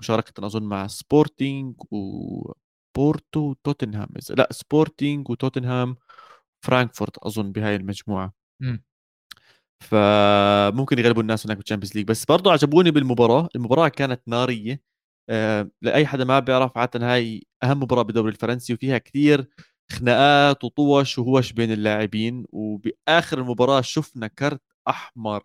[0.00, 5.96] مشاركة أظن مع سبورتينج وبورتو وتوتنهام لا سبورتينج وتوتنهام
[6.64, 8.32] فرانكفورت أظن بهاي المجموعة.
[8.60, 8.78] م.
[9.80, 13.48] فممكن يغلبوا الناس هناك بال Champions League بس برضو عجبوني بالمباراة.
[13.56, 14.82] المباراة كانت نارية.
[15.30, 19.48] آه لأي حدا ما بيعرف عادة هاي أهم مباراة بالدوري الفرنسي وفيها كثير
[19.92, 22.46] خناقات وطوش وهوش بين اللاعبين.
[22.52, 25.42] وبآخر المباراة شفنا كرت أحمر.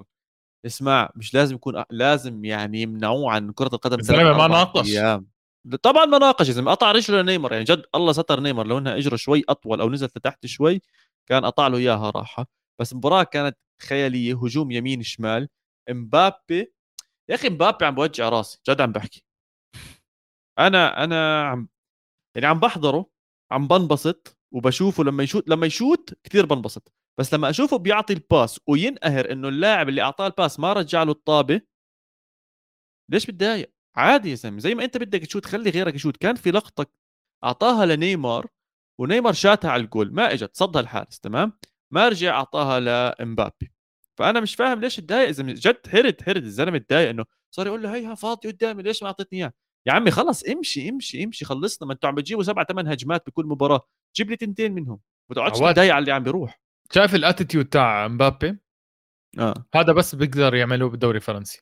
[0.66, 4.90] اسمع مش لازم يكون لازم يعني يمنعوه عن كرة القدم زلمه ما ناقش.
[4.90, 5.28] أيام.
[5.82, 9.16] طبعا ما ناقش زلمة قطع رجله لنيمار يعني جد الله ستر نيمار لو إنها إجرة
[9.16, 10.82] شوي أطول أو نزلت لتحت شوي
[11.30, 12.48] كان قطع له إياها راحة.
[12.82, 15.50] بس المباراه كانت خيالية هجوم يمين شمال.
[15.90, 16.74] إمبابي
[17.30, 19.24] يا أخي إمبابي عم بوجع راسي جد عم بحكي.
[20.60, 21.70] أنا أنا عم
[22.36, 23.10] يعني عم بحضره
[23.52, 26.94] عم بنبسط وبشوفه لما يشوت لما يشوت كثير بنبسط.
[27.20, 31.04] بس لما أشوفه بيعطي ال pass وينقهر إنه اللاعب اللي أعطاه ال pass ما رجع
[31.04, 31.62] له الطابة
[33.12, 36.18] ليش بتضايق؟ عادي يا زلمه زي ما أنت بدك تشوت خلي غيرك يشوت.
[36.18, 36.86] كان في لقطة
[37.44, 38.48] أعطاها لنيمار
[39.00, 41.54] ونيمار شاتها على الجول ما إجت صدها الحارس تمام؟
[41.94, 43.72] ما رجع أعطاها لإمبابي.
[44.18, 47.96] فأنا مش فاهم ليش تضايق اذا جد حرد حرد الزلمة تضايق إنه صار يقول له
[47.96, 49.54] هيها فاضي قدامي ليش ما اعطيتني اياه
[49.88, 53.46] يا عمي خلص امشي امشي امشي خلصنا ما أنتم عم بتجيبوا سبع ثمان هجمات بكل
[53.46, 55.00] مباراة جيب لي تنتين منهم
[55.30, 56.62] ما تقعدش تضايق على اللي عم بيروح.
[56.94, 58.58] شايف الاتيتيود تاع مبابي؟
[59.40, 59.66] آه.
[59.76, 61.62] هذا بس بيقدر يعمله بالدوري الفرنسي.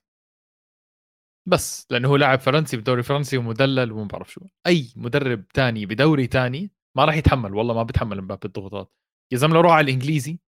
[1.48, 4.42] بس لأنه هو لاعب فرنسي بالدوري الفرنسي ومدلل وما بعرف شو.
[4.68, 8.94] أي مدرب تاني بدوري تاني ما راح يتحمل والله ما بتحمل مبابي الضغوطات.
[9.34, 10.40] يا زلمة لو روح على الإنجليزي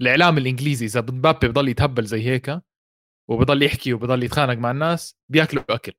[0.00, 2.60] الإعلام الإنجليزي إذا مبابي بضل يتهبل زي هيك
[3.30, 5.92] وبضل يحكي وبضل يتخانق مع الناس بياكلوا أكل.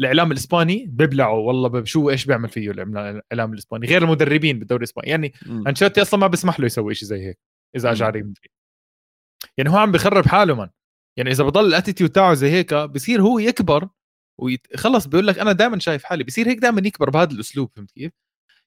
[0.00, 5.10] الإعلام الإسباني بيبلعوا والله شو إيش بيعمل فيه الإعلام الإسباني؟ غير المدربين بالدوري الإسباني.
[5.10, 5.32] يعني
[5.66, 7.38] أنشيلوتي أصلا ما بيسمح له يسوي شيء زي هيك.
[7.76, 8.32] إذا اجى على
[9.58, 10.68] يعني هو عم بخرب حاله من
[11.18, 13.88] يعني إذا بضل الاتيتيود تاعه زي هيك بصير هو يكبر
[14.40, 18.12] ويخلص بيقول لك أنا دائما شايف حالي بصير هيك دائما يكبر بهذا الأسلوب فهمت كيف؟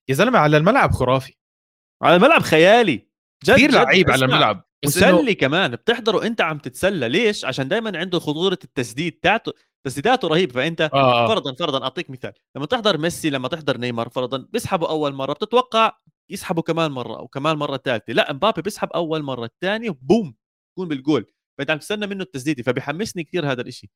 [0.10, 1.36] يا زلمة على الملعب خرافي.
[2.02, 3.08] على الملعب خيالي.
[3.46, 4.64] جد كثير لعيب على الملعب.
[4.86, 5.36] مسلي.
[5.36, 9.54] كمان بتحضره أنت عم تتسلى ليش؟ عشان دائما عنده خطورة التسديد تاعته
[9.86, 11.28] تسديداته رهيبة فأنت آه.
[11.28, 12.34] فرضا فرضا أعطيك مثال.
[12.56, 15.98] لما تحضر ميسي لما تحضر نيمار فرضا بيسحبوا أول مرة بتتوقع
[16.30, 20.36] يسحبوا كمان مرة أو كمان مرة ثالثه لأ مبابي بيسحب أول مرة الثانية بوم
[20.76, 21.26] بكون بالجول.
[21.58, 23.90] فانت عم تستنى منه التسديدة فبيحمسني كثير هذا الشيء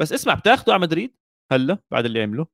[0.00, 1.16] بس اسمع بتاخذه على مدريد؟
[1.52, 2.46] هلأ بعد اللي عمله؟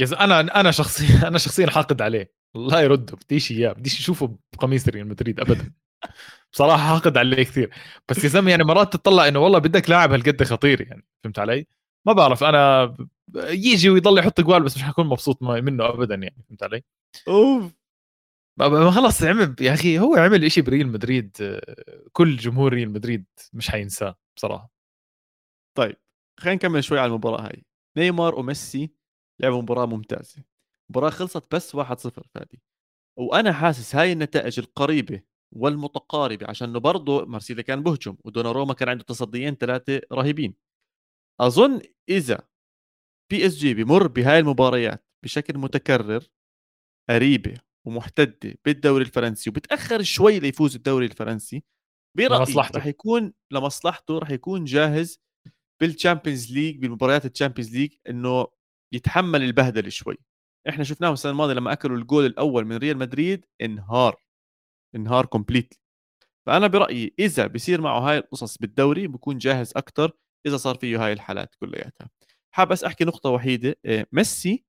[0.00, 2.32] أنا أنا شخصيا أنا شخصيا حاقد عليه.
[2.56, 5.72] الله يرده بديش إياه بديش اشوفه بقميص ريال مدريد ابدا.
[6.52, 7.70] بصراحة حاقد عليه كثير
[8.08, 11.66] بس يا زلمة يعني مرات تطلع إنه والله بدك لاعب هالقد خطير يعني فهمت علي؟
[12.06, 12.94] ما بعرف أنا
[13.36, 16.82] يجي ويضل يحط جوال بس مش حكون مبسوط منه ابدا يعني فهمت علي؟
[17.28, 17.72] أوف!
[18.56, 21.36] ما خلص عمل يا أخي هو عمل شيء بريال مدريد
[22.12, 24.70] كل جمهور ريال مدريد مش حينساه بصراحة.
[25.76, 25.96] طيب
[26.40, 27.64] خلينا نكمل شوي على المباراة هاي.
[27.96, 28.94] نيمار وميسي
[29.40, 30.44] لعبوا مباراة ممتازة.
[30.90, 32.62] مباراة خلصت بس 1-0 فادي.
[33.18, 35.22] وأنا حاسس هاي النتائج القريبة
[35.56, 40.54] والمتقاربة عشان إنه برضه مارسيليا كان بهجم ودوناروما كان عنده تصديين ثلاثة رهيبين.
[41.40, 42.48] أظن إذا
[43.30, 46.24] PSG بمر بهاي المباريات بشكل متكرر
[47.10, 47.54] قريبة
[47.86, 51.64] ومحتده بالدوري الفرنسي وبتأخر شوي ليفوز الدوري الفرنسي.
[52.16, 52.30] برأيي
[52.76, 55.20] رح يكون لمصلحته رح يكون جاهز
[55.80, 58.46] بال Champions League بالمباريات ال Champions League إنه
[58.94, 60.16] يتحمل البهدلة شوي.
[60.68, 64.16] إحنا شفناه السنة الماضية لما أكلوا الجول الأول من ريال مدريد انهار.
[64.96, 65.78] انهار completely
[66.46, 70.12] فأنا برأيي إذا بصير معه هاي القصص بالدوري بكون جاهز أكثر
[70.46, 72.10] إذا صار فيه هاي الحالات كلياتها.
[72.54, 74.64] حاب بس احكي نقطة وحيدة آه، ميسي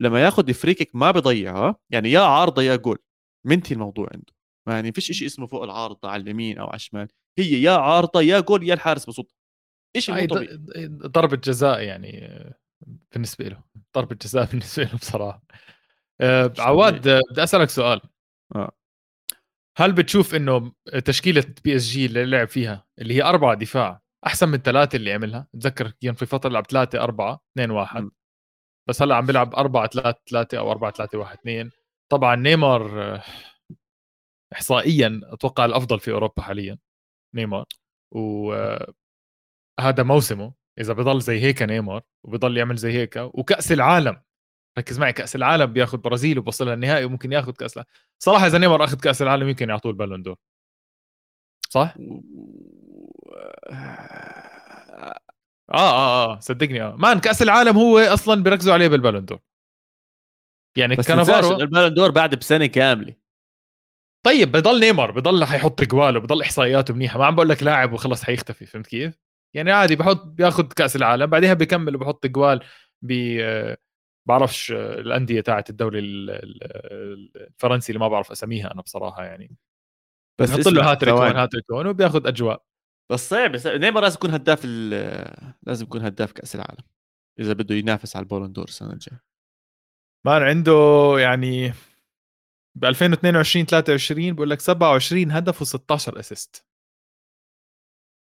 [0.00, 2.98] لما ياخذ free kick ما بضيعها يعني يا عارضة يا جول.
[3.46, 4.32] منتهي الموضوع عنده.
[4.68, 7.08] يعني فيش شيء اسمه فوق العارضة على اليمين أو على الشمال.
[7.38, 9.24] هي يا عارضة يا جول يا الحارس بصد
[9.98, 10.28] شيء
[11.06, 12.40] ضربة جزاء يعني
[13.12, 13.62] بالنسبة له.
[13.96, 15.42] ضربة جزاء بالنسبة له بصراحة.
[16.20, 18.00] أه عواد بدي أسألك سؤال.
[18.54, 18.72] آه.
[19.76, 20.72] هل بتشوف إنه
[21.04, 25.92] تشكيلة PSG اللي لعب فيها اللي هي أربعة دفاع أحسن من الثلاثه اللي عملها؟ تذكر
[26.02, 28.02] كان في فترة لعب ثلاثة أربعة اثنين واحد.
[28.02, 28.10] م.
[28.90, 31.70] بس هلأ عم بيلعب 4 3 3 أو 4 3 1 2
[32.08, 33.20] طبعا نيمار
[34.52, 36.78] احصائيا أتوقع الأفضل في أوروبا حاليا
[37.34, 37.64] نيمار.
[38.10, 38.92] وهذا
[39.98, 44.22] موسمه إذا بضل زي هيك نيمار وبضل يعمل زي هيك وكأس العالم.
[44.78, 48.84] ركز معي كأس العالم بياخذ برازيل وبوصلها النهائي وممكن ياخذ كأس العالم صراحة إذا نيمار
[48.84, 50.36] أخذ كأس العالم يمكن يعطوه ال Ballon d'Or.
[51.68, 51.94] صح؟
[55.72, 56.96] آه آه آه صدقني آه.
[56.96, 59.38] man كاس العالم هو أصلا بيركزوا عليه بال Ballon d'Or.
[60.76, 63.14] يعني كانافارو ال Ballon d'Or بعد بسنة كاملة.
[64.26, 67.18] طيب بضل نيمار بضل حيحط جوال وبضل احصائياته منيحة.
[67.18, 69.18] ما عم بقول لك لاعب وخلص حيختفي فهمت كيف؟
[69.54, 72.64] يعني عادي بحط بياخذ كأس العالم بعدها بيكمل وبحط جوال
[73.02, 73.40] ب
[74.28, 79.56] بعرفش الأندية تاعت الدوري الفرنسي اللي ما بعرف اساميها أنا بصراحة يعني.
[80.40, 82.62] بس بحط له هاتريك هون هاتريك هون وبياخذ أجواء.
[83.10, 84.64] بس صعب نيمار لازم يكون هداف
[85.62, 86.84] لازم يكون هداف كأس العالم
[87.40, 89.22] إذا بده ينافس على البالون دور السنة الجاية.
[90.26, 90.72] man عنده
[91.18, 91.72] يعني
[92.74, 96.66] ب 2022 23 بقول لك 27 هدف و16 assist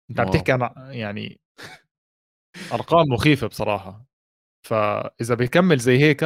[0.10, 1.42] أنت عم تحكي عن يعني
[2.74, 4.06] أرقام مخيفة بصراحة.
[4.68, 6.24] فإذا بيكمل زي هيك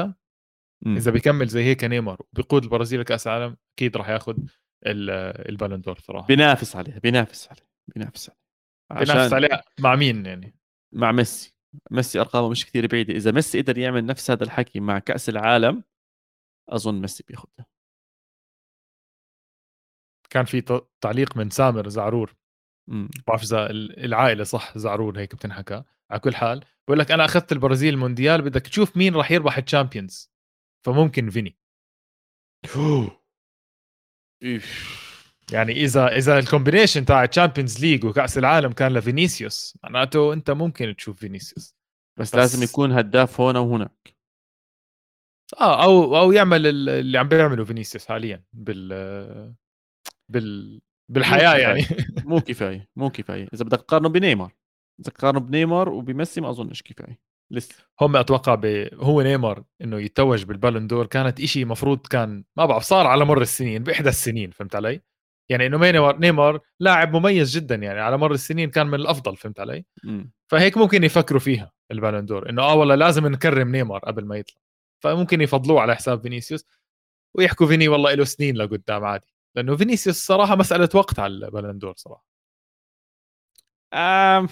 [0.85, 4.37] إذا بيكمل زي هيك نيمار وبيقود البرازيل لكأس العالم أكيد راح ياخذ
[4.85, 8.40] البالون دور صراحة بينافس عليه بينافس عليه بينافس عليه
[8.99, 10.55] بينافس عليه مع مين يعني؟
[10.91, 11.55] مع ميسي.
[11.91, 13.13] ميسي أرقامه مش كثير بعيدة.
[13.13, 15.83] إذا ميسي قدر يعمل نفس هذا الحكي مع كأس العالم
[16.69, 17.65] أظن ميسي بياخذها
[20.29, 22.35] كان في تعليق من سامر زعرور.
[23.27, 25.83] بعرف إذا العائلة صح؟ زعرور هيك بتنحكى.
[26.11, 30.31] على كل حال بقول لك أنا أخذت البرازيل المونديال بدك تشوف مين راح يربح الشامبيونز
[30.85, 31.57] فممكن فيني.
[35.53, 40.51] يعني اذا إذا ال combination تاع ال Champions League وكأس العالم كان لفينيسيوس معناته أنت
[40.51, 41.75] ممكن تشوف فينيسيوس.
[42.19, 44.15] بس, بس لازم يكون هداف هون وهناك
[45.59, 49.55] آه أو أو يعمل اللي عم بيعمله فينيسيوس حاليا بال
[50.29, 50.81] بال
[51.11, 51.85] بالحياة يعني.
[52.25, 52.89] مو كفاية.
[52.95, 53.47] مو كفاية.
[53.53, 54.53] إذا بدك تقارنه بنيمار.
[54.99, 57.19] إذا تقارنه بنيمار وبميسي ما أظنش كفاية.
[57.51, 57.75] لسه.
[58.01, 58.65] هم أتوقع ب...
[58.93, 61.05] هو نيمار إنه يتوج بالبالون دور.
[61.05, 65.01] كانت إشي مفروض كان ما بعرف صار على مر السنين بإحدى السنين فهمت علي؟
[65.49, 69.59] يعني إنه نيمار نيمار لاعب مميز جدا يعني على مر السنين كان من الأفضل فهمت
[69.59, 70.23] علي؟ م.
[70.47, 74.61] فهيك ممكن يفكروا فيها البالون دور إنه آه والله لازم نكرم نيمار قبل ما يطلع
[75.03, 76.65] فممكن يفضلوه على حساب فينيسيوس
[77.35, 81.93] ويحكوا فيني والله له سنين لقدام عادي لأنه فينيسيوس صراحة مسألة وقت على البالون دور
[81.97, 82.25] صراحة
[83.93, 84.47] آم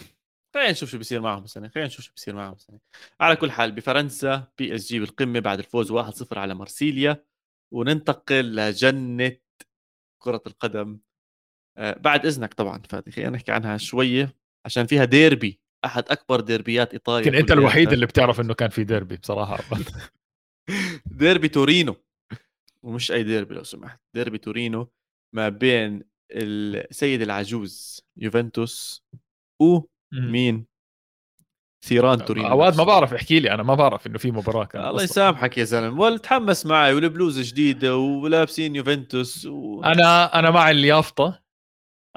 [0.53, 2.79] خلينا نشوف شو بيصير معهم السنة خلينا نشوف شو بيصير معهم السنة
[3.21, 7.25] على كل حال بفرنسا بي إس جي بالقمة بعد الفوز 1-0 على مارسيليا
[7.71, 9.37] وننتقل لجنة
[10.19, 10.99] كرة القدم
[11.77, 16.93] آه بعد إذنك طبعا فادي خلينا نحكي عنها شوية عشان فيها ديربي أحد أكبر ديربيات
[16.93, 19.57] إيطاليا يمكن أنت الوحيد اللي بتعرف إنه كان في ديربي بصراحة
[21.19, 21.95] ديربي تورينو.
[22.83, 23.99] ومش أي ديربي لو سمحت.
[24.15, 24.91] ديربي تورينو
[25.35, 29.05] ما بين السيد العجوز يوفنتوس
[29.61, 30.65] ومين
[31.85, 35.03] ثيران تورينو عواد ما بعرف احكي لي أنا ما بعرف إنه في مباراة كان الله
[35.03, 36.01] يسامحك يا زلمة.
[36.01, 39.83] ولا تحمس معي والبلوز جديدة ولابسين يوفنتوس و...
[39.83, 41.43] أنا أنا مع اليافطة.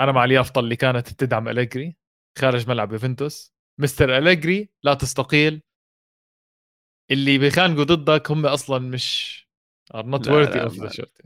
[0.00, 1.96] أنا مع اليافطة اللي كانت تدعم أليجري
[2.38, 3.52] خارج ملعب يوفنتوس.
[3.80, 5.62] مستر أليجري لا تستقيل.
[7.10, 9.42] اللي بيخانقوا ضدك هم أصلا مش
[9.94, 11.22] are not worthy of the shirt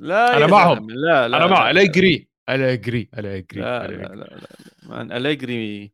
[0.00, 0.36] لا.
[0.36, 0.90] أنا معهم.
[0.90, 2.30] لا لا أنا مع أليجري.
[2.48, 4.48] أليجري أليجري لا لا لا لا.
[4.82, 5.92] man أليجري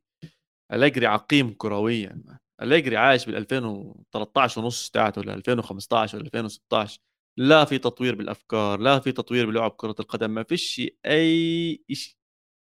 [0.73, 2.23] اليجري عقيم كرويا؟
[2.62, 7.01] اليجري عايش بال 2013 ونص تاعته ل 2015 ولا 2016
[7.37, 12.17] لا في تطوير بالأفكار لا في تطوير بلعب كرة القدم ما فيش أي شيء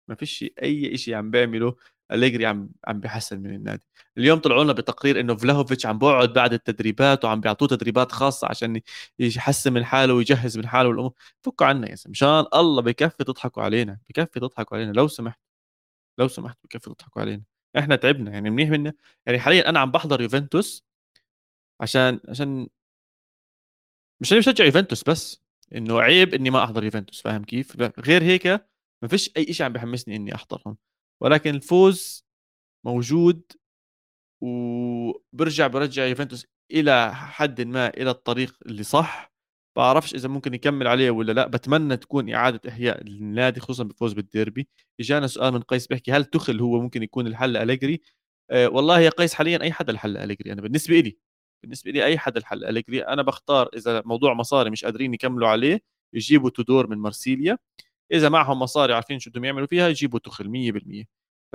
[0.07, 1.75] ما فيش أي شيء عم بيعمله
[2.11, 3.85] أليجري عم عم بيحسن من النادي.
[4.17, 8.81] اليوم طلعوا لنا بتقرير إنه فلاهوفيتش عم بقعد بعد التدريبات وعم بيعطوه تدريبات خاصة عشان
[9.19, 11.13] يحسن من حاله ويجهز من حاله والأمور.
[11.41, 14.91] فكوا عنا يا مشان الله بكفي تضحكوا علينا بكفي تضحكوا علينا.
[14.91, 15.39] لو سمحت
[16.19, 17.54] لو سمحت بكفي تضحكوا علينا.
[17.77, 18.93] إحنا تعبنا يعني منيح منا
[19.25, 20.85] يعني حاليا أنا عم بحضر يوفنتوس
[21.81, 22.67] عشان عشان
[24.21, 25.41] مش أنا بشجع يوفنتوس بس
[25.75, 28.47] إنه عيب إني ما أحضر يوفنتوس فاهم كيف؟ غير هيك
[29.01, 30.77] ما فيش أي شيء عم بحمسني إني أحضرهم.
[31.21, 32.25] ولكن الفوز
[32.85, 33.43] موجود
[34.41, 39.34] وبرجع برجع يوفنتوس إلى حد ما إلى الطريق اللي صح.
[39.75, 44.67] بعرفش إذا ممكن يكمل عليه ولا لا بتمنى تكون إعادة إحياء النادي خصوصا بالفوز بالديربي.
[44.99, 48.01] إجانا سؤال من قيس بيحكي هل تخل هو ممكن يكون الحل أليجري؟
[48.51, 50.51] أه والله يا قيس حاليا أي حدا الحل أليجري.
[50.53, 51.17] أنا بالنسبة لي
[51.63, 53.01] بالنسبة لي أي حدا الحل أليجري.
[53.01, 55.81] أنا بختار إذا موضوع مصاري مش قادرين يكملوا عليه
[56.13, 57.57] يجيبوا تودور من مارسيليا.
[58.11, 60.49] إذا معهم مصاري عارفين شو بدهم يعملوا فيها يجيبوا توخل
[61.03, 61.05] 100%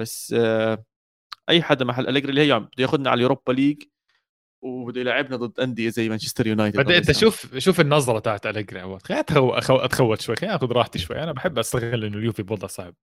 [0.01, 0.85] بس آه،
[1.49, 3.83] أي حدا محل أليجري اللي هو بده ياخذنا على اليوروبا ليج
[4.63, 6.81] وبده يلعبنا ضد أندية زي مانشستر يونايتد.
[6.81, 9.25] بدي أنت شوف شوف النظرة تاعت أليجري عواد خليني
[9.69, 11.23] أتخوت شوي خليني آخذ راحتي شوي.
[11.23, 12.95] أنا بحب أستغل إنه اليوفي بوضع صعب.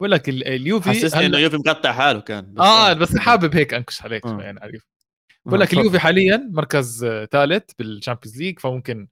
[0.00, 4.02] بقول لك اليوفي حسسني إنه اليوفي مقطع حاله كان بس آه بس حابب هيك أنكش
[4.02, 4.86] عليك شوي يعني عارف.
[5.46, 9.08] بقول لك اليوفي حاليا مركز ثالث بالشامبيونز ليج فممكن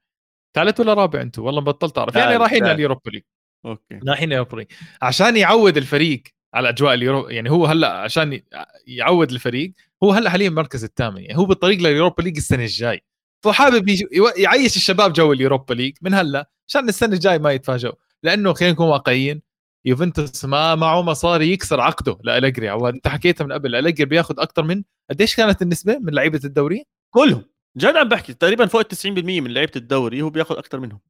[0.56, 2.16] ثالث ولا رابع أنتم والله بطلت أعرف.
[2.16, 3.22] يعني رايحين اليوروبا ليج.
[3.66, 4.00] أوكي.
[4.08, 4.66] رايحين اليوروبا ليج.
[5.02, 6.22] عشان يعود الفريق
[6.54, 8.40] على أجواء اليورو- يعني هو هلا عشان
[8.86, 9.72] يعود الفريق
[10.02, 13.00] هو هلا حاليا المركز الثامن يعني هو بالطريق لليوروبا ليج السنة الجاي.
[13.44, 13.88] فحابب
[14.36, 17.94] يعيش الشباب جو اليوروبا ليج من هلا عشان السنة الجاي ما يتفاجئوا.
[18.22, 19.42] لأنه خلينا نكون واقعيين
[19.84, 24.82] يوفنتوس ما معه مصاري يكسر عقده لالجري أنت حكيتها من قبل الجري بياخذ أكثر من
[25.10, 27.44] قديش كانت النسبة من لعيبة الدوري؟ كلهم.
[27.76, 31.00] جد عم بحكي تقريبا فوق ال 90% من لعيبة الدوري هو بياخذ أكثر منهم.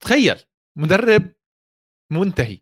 [0.00, 0.36] تخيل
[0.76, 1.32] مدرب
[2.12, 2.58] منتهي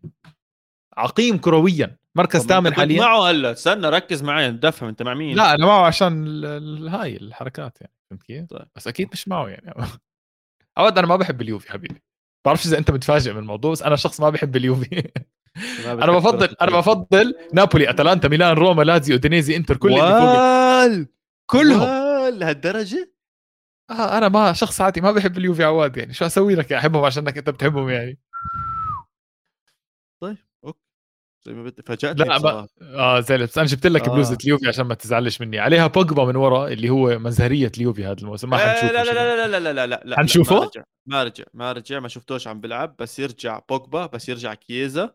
[0.97, 1.97] عقيم كرويا.
[2.17, 3.01] مركز ثامن حاليا.
[3.01, 6.43] معه هلا استنى ركز معي ندفهم انت مع مين لا أنا معه عشان
[6.87, 8.67] هاي الحركات يعني فهمت كيف؟ طيب.
[8.75, 9.73] بس أكيد مش معه يعني.
[10.77, 12.01] عواد أنا ما بحب اليوفي حبيبي.
[12.45, 15.11] بعرفش إذا أنت متفاجئ من الموضوع بس أنا شخص ما بحب اليوفي.
[15.85, 21.13] أنا بفضل أنا بفضل نابولي أتلانتا ميلان روما لازيو أودينيزي إنتر كل اللي فوق
[21.45, 21.83] كلهم.
[22.39, 23.13] لهالدرجة؟
[23.89, 26.13] آه أنا ما شخص عادي ما بحب اليوفي عواد يعني.
[26.13, 28.19] شو أسوي لك احبهم عشانك أنت بتحبهم يعني
[30.21, 30.79] طيب أوكي
[31.47, 32.67] زي ما بدي فاجأتني لا ما...
[32.81, 34.13] آه زي بس أنا جبت لك آه.
[34.13, 35.59] بلوزه اليوفي عشان ما تزعلش مني.
[35.59, 38.49] عليها بوجبا من ورا اللي هو مزهرية اليوفي هذا الموسم.
[38.49, 41.43] ما حنشوفه لا لا لا لا لا لا لا لا حنشوفه؟ ما رجع ما رجع
[41.53, 41.99] ما رجع.
[41.99, 45.13] ما شفتوش عم بيلعب بس يرجع بوجبا بس يرجع كييزا.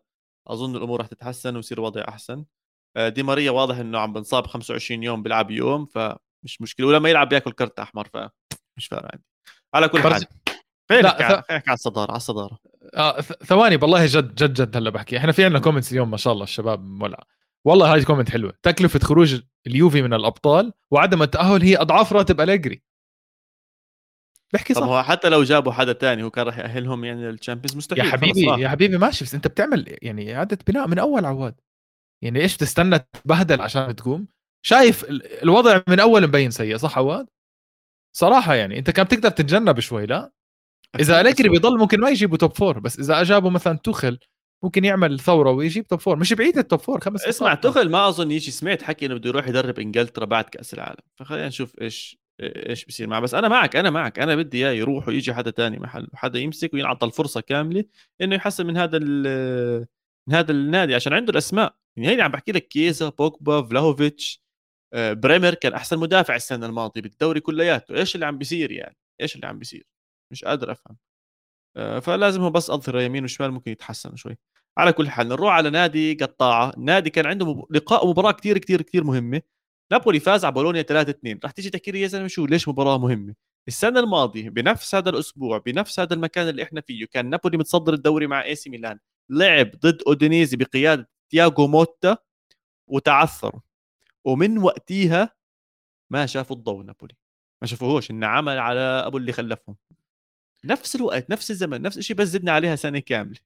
[0.48, 2.44] أظن الأمور راح تتحسن ويصير الوضع أحسن.
[2.96, 6.86] آه، دي ماريا واضح إنه عم بينصاب 25 يوم بيلعب يوم فمش مشكلة.
[6.86, 9.24] ولما يلعب بياكل كرت أحمر فمش فارق عندي.
[9.74, 10.24] على كل حال.
[10.90, 12.58] خلينا نحكي على الصدارة على الصدارة.
[12.94, 15.16] آه ثواني بالله جد جد جد هلا بحكي.
[15.16, 17.24] إحنا في عندنا comments اليوم ما شاء الله الشباب مولع.
[17.64, 18.52] والله هاي comment حلوة.
[18.62, 22.82] تكلفة خروج اليوفي من الأبطال وعدم التأهل هي أضعاف راتب أليجري.
[24.52, 24.80] بحكي صح.
[24.80, 28.10] طب هو حتى لو جابوا حدا تاني هو كان راح يأهلهم يعني للتشامبيونز مستحيل يا
[28.10, 31.60] حبيبي يا حبيبي ماشي بس أنت بتعمل يعني اعاده بناء من أول عواد.
[32.22, 34.28] يعني إيش تستنى تبهدل عشان تقوم؟
[34.62, 35.04] شايف
[35.42, 37.26] الوضع من أول مبين سيء صح عواد؟
[38.16, 40.32] صراحة يعني أنت كان بتقدر تتجنب شوي لا؟
[41.00, 44.18] إذا اليجري بيضل ممكن ما يجيبوا top four بس إذا جابوا مثلا توخل
[44.64, 48.08] ممكن يعمل ثورة ويجيب top four مش بعيد ال top four خمس اسمع توخل ما
[48.08, 48.50] أظن يجي.
[48.50, 51.00] سمعت حكي إنه بده يروح يدرب إنجلترا بعد كأس العالم.
[51.16, 53.20] فخلينا نشوف إيش إيش بصير معه.
[53.20, 54.18] بس أنا معك أنا معك.
[54.18, 57.84] أنا بدي إياه يروح ويجي حدا تاني محله حدا يمسك وينعطى الفرصه كاملة
[58.20, 58.98] إنه يحسن من هذا
[60.28, 60.94] من هذا النادي.
[60.94, 61.74] عشان عنده الأسماء.
[61.96, 64.42] يعني هيني عم بحكي لك كيزا بوجبا فلاهوفيتش
[64.94, 67.94] آه، بريمر كان أحسن مدافع السنة الماضية بالدوري كلياته.
[67.94, 69.97] إيش اللي عم بيصير يعني؟ إيش اللي عم بيصير؟
[70.30, 70.96] مش قادر أفهم.
[71.76, 74.38] آه، فلازم هو بس أظهر يمين وشمال ممكن يتحسن شوي.
[74.78, 76.72] على كل حال نروح على نادي قطاعة.
[76.78, 79.42] نادي كان عنده لقاء ومباراة كثير كثير كثير مهمة.
[79.92, 82.98] نابولي فاز على بولونيا 3 2 رح تيجي تحكي لي يا زلمة شو ليش مباراة
[82.98, 83.34] مهمة؟
[83.68, 88.26] السنة الماضية بنفس هذا الأسبوع بنفس هذا المكان اللي إحنا فيه كان نابولي متصدر الدوري
[88.26, 88.98] مع AC ميلان.
[89.30, 92.16] لعب ضد أودينيزي بقيادة تياغو موتا
[92.88, 93.60] وتعثروا.
[94.24, 95.34] ومن وقتها
[96.10, 97.14] ما شافوا الضوء نابولي.
[97.62, 99.76] ما شافوهوش إنه عمل على أبو اللي خلفهم.
[100.64, 103.38] نفس الوقت نفس الزمن نفس الشيء بس زدنا عليها سنة كاملة.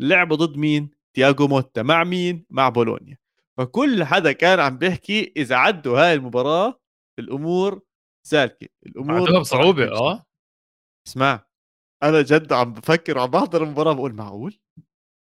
[0.00, 1.82] لعبوا ضد مين؟ تياغو موتا.
[1.82, 3.18] مع مين؟ مع بولونيا.
[3.58, 6.80] فكل حدا كان عم بيحكي إذا عدوا هاي المباراة
[7.18, 7.80] الأمور
[8.26, 8.68] سالكة.
[8.86, 10.24] الأمور بصعوبة آه.
[11.08, 11.46] اسمع
[12.02, 14.58] أنا جد عم بفكر وعم بحضر المباراة بقول معقول؟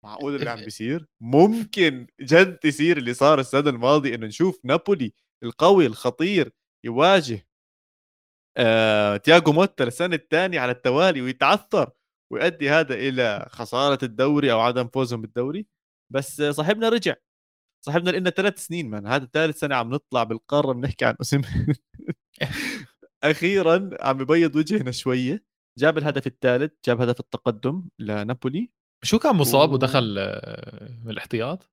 [0.06, 5.14] معقول اللي عم بيصير؟ ممكن جد يصير اللي صار السنة الماضية إنه نشوف نابولي
[5.44, 6.52] القوي الخطير
[6.86, 7.48] يواجه
[8.58, 11.92] آه، تياغو موتا للسنة الثانية على التوالي ويتعثر
[12.32, 15.68] ويؤدي هذا إلى خسارة الدوري أو عدم فوزهم بالدوري.
[16.14, 17.16] بس صاحبنا رجع.
[17.86, 21.42] صاحبنا لنا ثلاث سنين من هذا ثالث سنة عم نطلع بالقارة بنحكي عن اسم
[23.24, 25.44] أخيرا عم ببيض وجهنا شوية.
[25.80, 28.72] جاب الهدف الثالث جاب هدف التقدم لنابولي.
[29.04, 29.74] شو كان مصاب و...
[29.74, 31.72] ودخل آه، من الاحتياط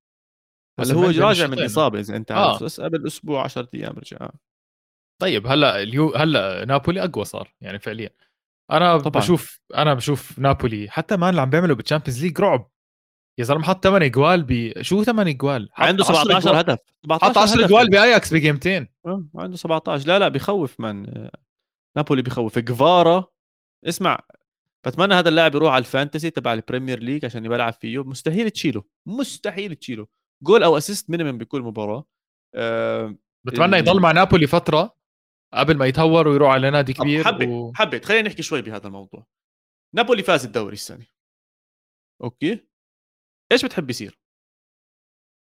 [0.81, 2.63] هلا هو راجع من إصابة إذا أنت عارف.
[2.63, 2.65] آه.
[2.65, 4.31] بس قبل أسبوع 10 أيام رجع.
[5.19, 8.11] طيب هلأ اليو هلأ نابولي أقوى صار يعني فعليا.
[8.71, 9.23] أنا طبعا.
[9.23, 12.71] بشوف أنا بشوف نابولي حتى ما اللي عم بيعملوا بال Champions League رعب.
[13.39, 16.79] يا زلمة حط 8 اجوال ب شو 8 اجوال عنده 17 هدف.
[17.11, 18.89] حط 10 اجوال بآياكس بجيمتين.
[19.07, 21.07] آه عنده 17 لا لا بخوف من
[21.97, 23.25] نابولي بخوف كفارا
[23.89, 24.19] اسمع
[24.87, 28.05] بتمنى هذا اللاعب يروح على ال fantasy تبع ال Premier League عشان يلعب فيه.
[28.05, 28.85] مستحيل تشيله.
[29.07, 30.07] مستحيل تشيله.
[30.43, 32.05] جول أو assist minimum بكل مباراة.
[32.55, 34.98] أه بتمنى يضل مع نابولي فترة.
[35.55, 37.73] قبل ما يتهور ويروح على نادي كبير حبيت و...
[37.75, 38.05] حبيت.
[38.05, 39.27] خلينا نحكي شوي بهذا الموضوع.
[39.95, 41.07] نابولي فاز الدوري السنة.
[42.23, 42.69] أوكي؟
[43.53, 44.19] إيش بتحب يصير؟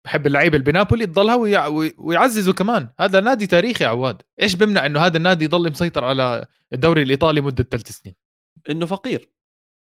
[0.06, 1.68] بحب اللعيبه اللي بنابولي تضلها ويع...
[1.98, 2.90] ويعززوا كمان.
[3.00, 4.22] هذا نادي تاريخي عواد.
[4.42, 8.16] إيش بمنع إنه هذا النادي يضل مسيطر على الدوري الإيطالي مدة ثلاث سنين؟
[8.70, 9.32] إنه فقير.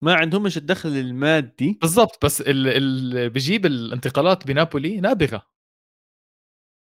[0.03, 1.79] ما عندهمش الدخل المادي.
[1.81, 2.25] بالضبط.
[2.25, 5.47] بس اللي بيجيب الانتقالات بنابولي نابغة.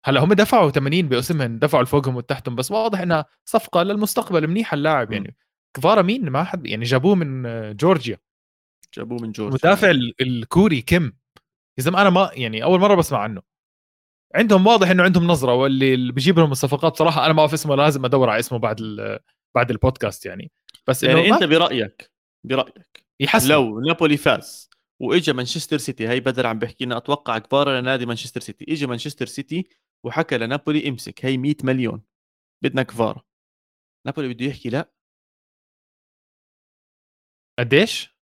[0.06, 5.12] هلا هم دفعوا 80 باسمهم دفعوا لفوقهم وتحتهم بس واضح إنها صفقة للمستقبل منيحه اللاعب
[5.12, 5.36] يعني.
[5.74, 7.44] كفارا مين؟ ما حد يعني جابوه من
[7.76, 8.18] جورجيا.
[8.94, 9.56] جابوه من جورجيا.
[9.56, 9.92] مدافع
[10.22, 11.18] الكوري كيم.
[11.78, 13.42] يا زلمه أنا ما يعني أول مرة بسمع عنه.
[14.36, 18.06] عندهم واضح إنه عندهم نظرة واللي بيجيب لهم الصفقات صراحة أنا ما أعرف اسمه لازم
[18.06, 18.82] أدور على اسمه بعد
[19.56, 20.52] بعد البودكاست يعني.
[20.88, 22.12] بس يعني أنت برأيك
[22.44, 23.50] برأيك يحسن.
[23.50, 24.70] لو نابولي فاز
[25.02, 29.26] وإجا مانشستر سيتي هي بدر عم بحكي لنا أتوقع كفارا لنادي مانشستر سيتي اجى مانشستر
[29.26, 29.70] سيتي
[30.06, 32.04] وحكى لنابولي امسك هي 100 مليون
[32.64, 33.26] بدنا كفارا
[34.08, 34.94] نابولي بده يحكي لا.
[37.60, 38.14] قديش؟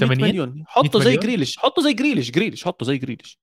[0.00, 0.64] 80 مليون.
[0.66, 3.40] حطه زي جريليش حطه زي جريليش جريليش حطه زي جريليش.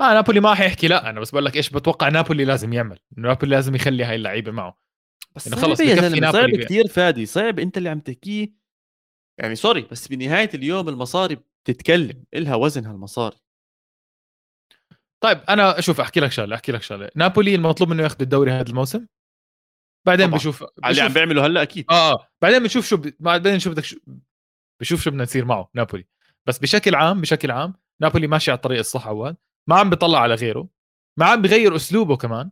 [0.00, 2.98] ما نابولي ما حيحكي لا أنا بس بقول لك إيش بتوقع نابولي لازم يعمل.
[3.16, 4.82] نابولي لازم يخلي هاي اللعيبة معه.
[5.36, 8.54] بس خلص صعب, صعب كثير فادي صعب أنت اللي عم تحكيه.
[9.38, 13.36] يعني sorry بس بنهاية اليوم المصاري بتتكلم إلها وزن هالمصاري.
[15.20, 17.10] طيب أنا شوف أحكي لك شغلة أحكي لك شغلة.
[17.14, 19.06] نابولي المطلوب منه ياخذ الدوري هذا الموسم.
[20.06, 20.38] بعدين طبعا.
[20.38, 21.86] بشوف اللي عم بيعمله هلا أكيد.
[21.90, 22.28] آه آه.
[22.42, 23.14] بعدين بنشوف شو ب...
[23.20, 23.96] بعدين نشوف بدك شو...
[24.80, 26.06] بشوف شو بدنا نصير معه نابولي.
[26.46, 29.36] بس بشكل عام بشكل عام نابولي ماشي على الطريق الصح عواد
[29.68, 30.68] ما عم بيطلع على غيره.
[31.18, 32.50] ما عم بغير أسلوبه كمان.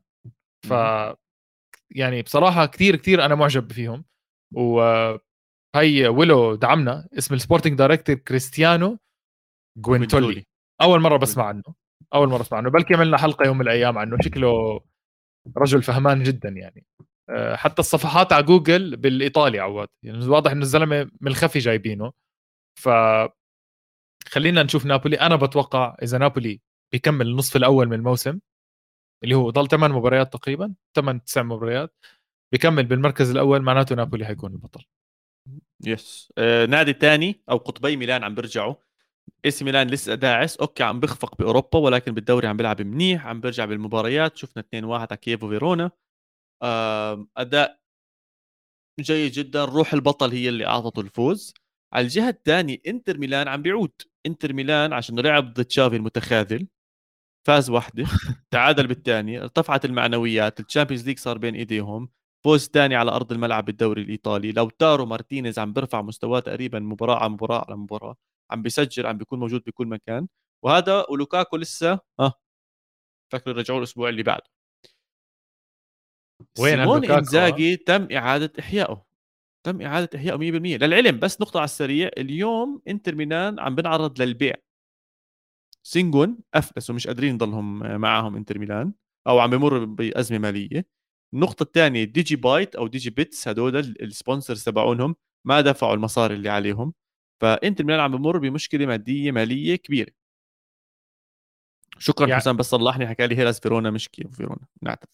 [0.66, 0.72] ف
[1.90, 4.04] يعني بصراحة كثير كثير أنا معجب فيهم.
[4.54, 8.98] وهي ويلو دعمنا اسم ال sporting director كريستيانو
[9.78, 10.46] جوينتولي.
[10.82, 11.85] أول مرة بسمع عنه.
[12.14, 14.80] أول مرة أسمع عنه بلكي عملنا حلقة يوم من الأيام عنه شكله
[15.56, 16.84] رجل فهمان جدا يعني.
[17.30, 22.12] آه، حتى الصفحات على جوجل بالإيطالي عواد يعني واضح انه الزلمة من الخفي جايبينه.
[22.80, 22.88] ف
[24.28, 25.20] خلينا نشوف نابولي.
[25.20, 26.60] أنا بتوقع إذا نابولي
[26.92, 28.38] بيكمل النصف الأول من الموسم
[29.24, 31.94] اللي هو ضل ثمان مباريات تقريبا ثمان تسع مباريات
[32.54, 34.84] بكمل بالمركز الأول معناته نابولي حيكون البطل.
[35.84, 38.74] yes آه نادي تاني أو قطبي ميلان عم بيرجعوا.
[39.44, 43.26] إي ميلان لسه داعس أوكي عم بخفق بأوروبا ولكن بالدوري عم بيلعب منيح.
[43.26, 44.36] عم بيرجع بالمباريات.
[44.36, 45.90] شفنا 2-1 على كييفو فيرونا
[47.36, 47.78] أداء
[49.00, 49.64] جيد جدا.
[49.64, 51.54] روح البطل هي اللي أعطته الفوز.
[51.92, 53.92] على الجهة الثانية إنتر ميلان عم بيعود.
[54.26, 56.68] إنتر ميلان عشان لعب ضد تشافي المتخاذل.
[57.46, 58.06] فاز واحدة
[58.52, 59.42] تعادل بالثانية.
[59.42, 60.60] ارتفعت المعنويات.
[60.60, 62.08] ال Champions League صار بين إيديهم.
[62.44, 64.52] فوز ثاني على أرض الملعب بالدوري الإيطالي.
[64.52, 68.16] لوتارو مارتينيز عم بيرفع مستواه تقريبا مباراة على مباراة على مباراة.
[68.50, 70.28] عم بيسجل عم بيكون موجود بكل مكان.
[70.64, 72.34] وهذا ولوكاكو لسه ها
[73.32, 74.50] فكر رجعوا الأسبوع اللي بعده.
[76.58, 79.06] وين سيمون إنزاجي تم إعادة إحيائه.
[79.66, 82.10] تم إعادة إحيائه 100% للعلم بس نقطة على السريع.
[82.18, 84.54] اليوم إنتر ميلان عم بينعرض للبيع.
[85.86, 88.92] سونينج أفلس ومش قادرين يضلهم معاهم إنتر ميلان
[89.26, 90.86] أو عم بمر بأزمة مالية.
[91.34, 95.16] النقطة الثانية ديجي بايت أو ديجي بيتس هدول ال sponsors تبعونهم
[95.46, 96.94] ما دفعوا المصاري اللي عليهم.
[97.40, 100.12] فانتر ميلان عم بمر بمشكلة مادية مالية كبيرة.
[101.98, 102.40] شكرا يعني...
[102.40, 105.10] حسام بس صلحني حكى لي هيلاس فيرونا مش كييفو فيرونا نعتذر.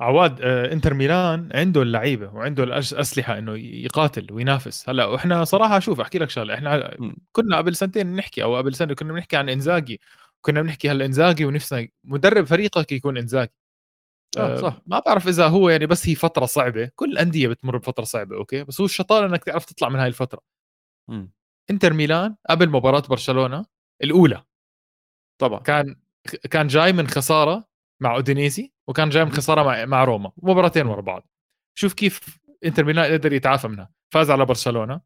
[0.00, 4.88] عواد آه، إنتر ميلان عنده اللعيبة وعنده الاسلحه إنه يقاتل وينافس.
[4.88, 6.96] هلأ وإحنا صراحة شوف أحكي لك شغلة إحنا
[7.32, 10.00] كنا قبل سنتين نحكي أو قبل سنة كنا بنحكي عن إنزاجي.
[10.40, 13.52] كنا بنحكي هلأ إنزاجي ونفسنا مدرب فريقك يكون إنزاجي.
[14.38, 14.80] آه صح.
[14.86, 16.90] ما بعرف إذا هو يعني بس هي فترة صعبة.
[16.94, 20.40] كل الانديه بتمر بفترة صعبة أوكي؟ بس هو الشطارة إنك تعرف تطلع من هاي الفترة.
[21.08, 21.26] م.
[21.70, 23.66] إنتر ميلان قبل مباراة برشلونة
[24.02, 24.42] الأولى.
[25.38, 25.60] طبعا.
[25.60, 25.96] كان
[26.50, 27.64] كان جاي من خسارة
[28.00, 30.32] مع أودينيزي وكان جاي من خسارة مع مع روما.
[30.36, 31.28] مباراتين ورا بعض.
[31.78, 33.90] شوف كيف إنتر ميلان قدر يتعافى منها.
[34.14, 35.00] فاز على برشلونة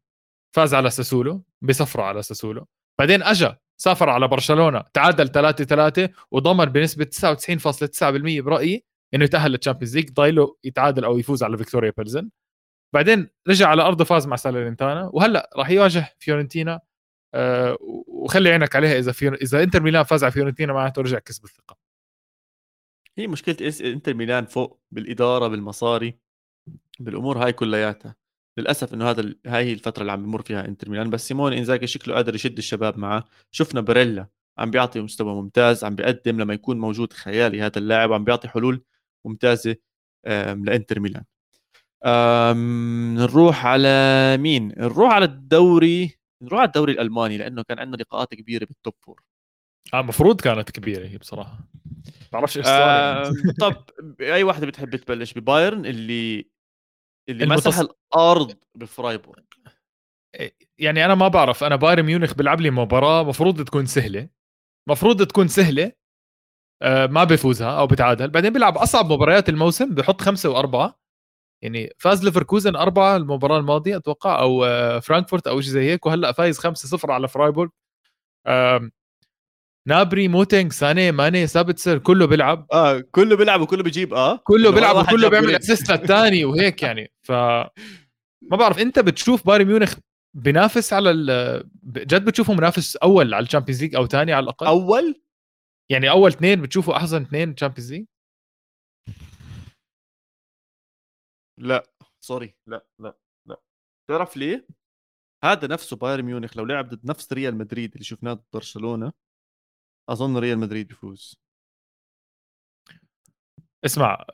[0.55, 2.67] فاز على ساسولو بسفره على ساسولو.
[2.99, 9.59] بعدين اجى سافر على برشلونة تعادل 3 3 وضمن بنسبة 99.9% برأيي إنه يتأهل لل
[9.59, 12.29] Champions League ضايله يتعادل أو يفوز على فيكتوريا بلزن.
[12.93, 16.81] بعدين رجع على أرضه فاز مع ساليرنيتانا وهلأ راح يواجه فيورنتينا
[17.33, 19.33] أه وخلي عينك عليها إذا فيور...
[19.33, 21.77] إذا إنتر ميلان فاز على فيورنتينا معناته رجع كسب الثقة.
[23.17, 26.19] هي مشكلة إنتر ميلان فوق بالإدارة بالمصاري
[26.99, 28.15] بالأمور هاي كلياتها.
[28.57, 31.09] للأسف إنه هذا هاي هي الفترة اللي عم بمر فيها إنتر ميلان.
[31.09, 35.95] بس سيمون إنزاجي شكله قادر يشد الشباب معه شفنا باريلا عم بيعطي مستوى ممتاز عم
[35.95, 38.83] بيقدم لما يكون موجود خيالي هذا اللاعب عم بيعطي حلول
[39.25, 39.75] ممتازة
[40.55, 41.23] لإنتر ميلان.
[43.15, 48.65] نروح على مين؟ نروح على الدوري نروح على الدوري الألماني لأنه كان عندنا لقاءات كبيرة
[48.65, 49.21] بال top four
[49.93, 51.67] آه المفروض كانت كبيرة هي بصراحة.
[52.05, 53.85] ما بعرفش إيش صار طب
[54.21, 56.51] أي واحدة بتحب تبلش؟ ببايرن اللي
[57.29, 59.41] اللي مسح الأرض بفرايبورغ.
[60.77, 64.29] يعني أنا ما بعرف أنا بايرن ميونخ بيلعب لي مباراة مفروض تكون سهلة.
[64.89, 66.00] مفروض تكون سهلة آه
[66.83, 68.27] ما بيفوزها أو بتعادل.
[68.27, 70.99] بعدين بيلعب أصعب مباريات الموسم بحط خمسة وأربعة.
[71.63, 76.31] يعني فاز ليفركوزن أربعة المباراة الماضية أتوقع أو آه، فرانكفورت أو شيء زي هيك وهلأ
[76.31, 77.69] فايز 5-0 على فرايبورغ.
[79.87, 82.67] نابري موتينج ساني ماني سابيتسر كله بيلعب.
[82.73, 84.37] آه كله بيلعب وكله بيجيب آه.
[84.43, 87.11] كله بيلعب وكله بيعمل assist للثاني وهيك يعني.
[87.21, 87.31] ف
[88.41, 89.93] ما بعرف أنت بتشوف بايرن ميونخ
[90.33, 91.13] بينافس على
[91.85, 95.20] جد بتشوفه منافس أول على ال Champions League أو ثاني على الأقل؟ أول؟
[95.91, 98.05] يعني أول اثنين بتشوفه أحسن اثنين Champions League
[101.59, 101.83] لا.
[102.23, 102.55] sorry.
[102.67, 103.17] لا لا
[103.47, 103.61] لا.
[104.09, 104.67] تعرف ليه؟
[105.43, 109.13] هذا نفسه بايرن ميونخ لو لعب ضد نفس ريال مدريد اللي شفناه ضد برشلونة
[110.09, 111.41] أظن ريال مدريد بيفوز
[113.85, 114.25] اسمع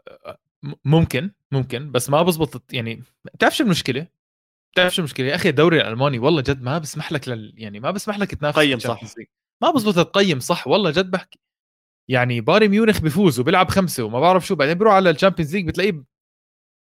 [0.86, 3.04] ممكن ممكن بس ما بزبط يعني
[3.34, 4.08] بتعرف شو المشكلة؟
[4.74, 7.54] بتعرف شو المشكلة؟ يا أخي الدوري الألماني والله جد ما بسمح لك لل...
[7.58, 9.02] يعني ما بسمح لك تنافس قيم صح.
[9.62, 11.40] ما بزبط تقيم صح والله جد بحكي.
[12.10, 15.68] يعني بايرن ميونخ بيفوز وبيلعب خمسة وما بعرف شو بعدين بيروح على ال Champions League
[15.68, 16.04] بتلاقيه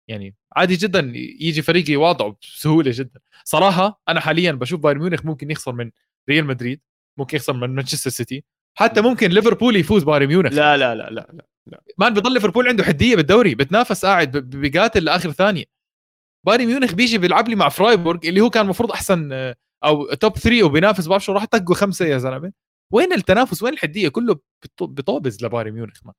[0.10, 3.20] يعني عادي جدا يجي فريق يواضعه بسهولة جدا.
[3.44, 5.92] صراحة أنا حاليا بشوف بايرن ميونخ ممكن يخسر من
[6.30, 6.82] ريال مدريد
[7.18, 8.44] ممكن يخسر من مانشستر سيتي
[8.78, 10.54] حتى ممكن ليفربول يفوز بايرن ميونخ.
[10.54, 11.82] لا لا لا لا لا, لا.
[11.98, 15.66] man بضل ليفربول عنده حدية بالدوري بتنافس قاعد بقاتل لآخر ثانية.
[16.46, 19.32] بايرن ميونخ بيجي بيلعب لي مع فرايبورغ اللي هو كان المفروض أحسن
[19.84, 22.52] أو top 3 وبينافس بعرف شو راح طقوا خمسة يا زلمة.
[22.94, 24.40] وين التنافس؟ وين الحدية؟ كله
[24.82, 26.14] بطوبز لبايرن ميونخ ما.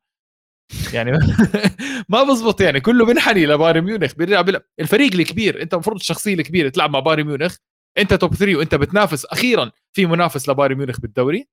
[0.93, 1.11] يعني
[2.09, 6.69] ما بزبط يعني كله بنحني لبايرن ميونخ بيرجع بيلعب الفريق الكبير انت المفروض الشخصية الكبيرة
[6.69, 7.57] تلعب مع بايرن ميونخ
[7.99, 11.49] انت top 3 وانت بتنافس أخيرا في منافس لبايرن ميونخ بالدوري.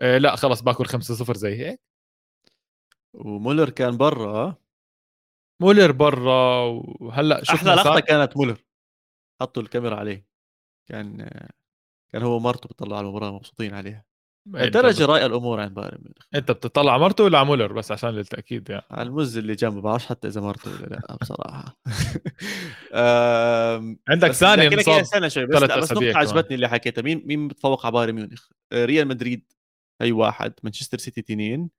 [0.00, 1.80] آه لا خلص باكل 5-0 زي هيك.
[3.14, 4.56] ومولر كان برا
[5.62, 6.58] مولر برا
[7.00, 8.64] وهلأ شفنا أحلى لقطة كانت مولر.
[9.40, 10.26] حطوا الكاميرا عليه.
[10.88, 11.30] كان
[12.12, 14.04] كان هو ومرته بيطلعوا على المباراة مبسوطين عليها.
[14.46, 16.26] درجه راي الأمور عن بايرن ميونخ.
[16.34, 18.84] انت بتطلع مرته ولا على مولر بس عشان للتأكيد يعني.
[18.90, 21.78] على المز اللي جنبه بعرفش حتى إذا مرته ولا لأ بصراحة.
[24.08, 27.02] عندك ثاني انصاب سنه شوي بس بس نقطة عجبتني اللي حكيتها.
[27.02, 29.52] مين مين بتفوق على بايرن ميونخ؟ آه، ريال مدريد
[30.02, 31.70] هي واحد مانشستر سيتي اثنين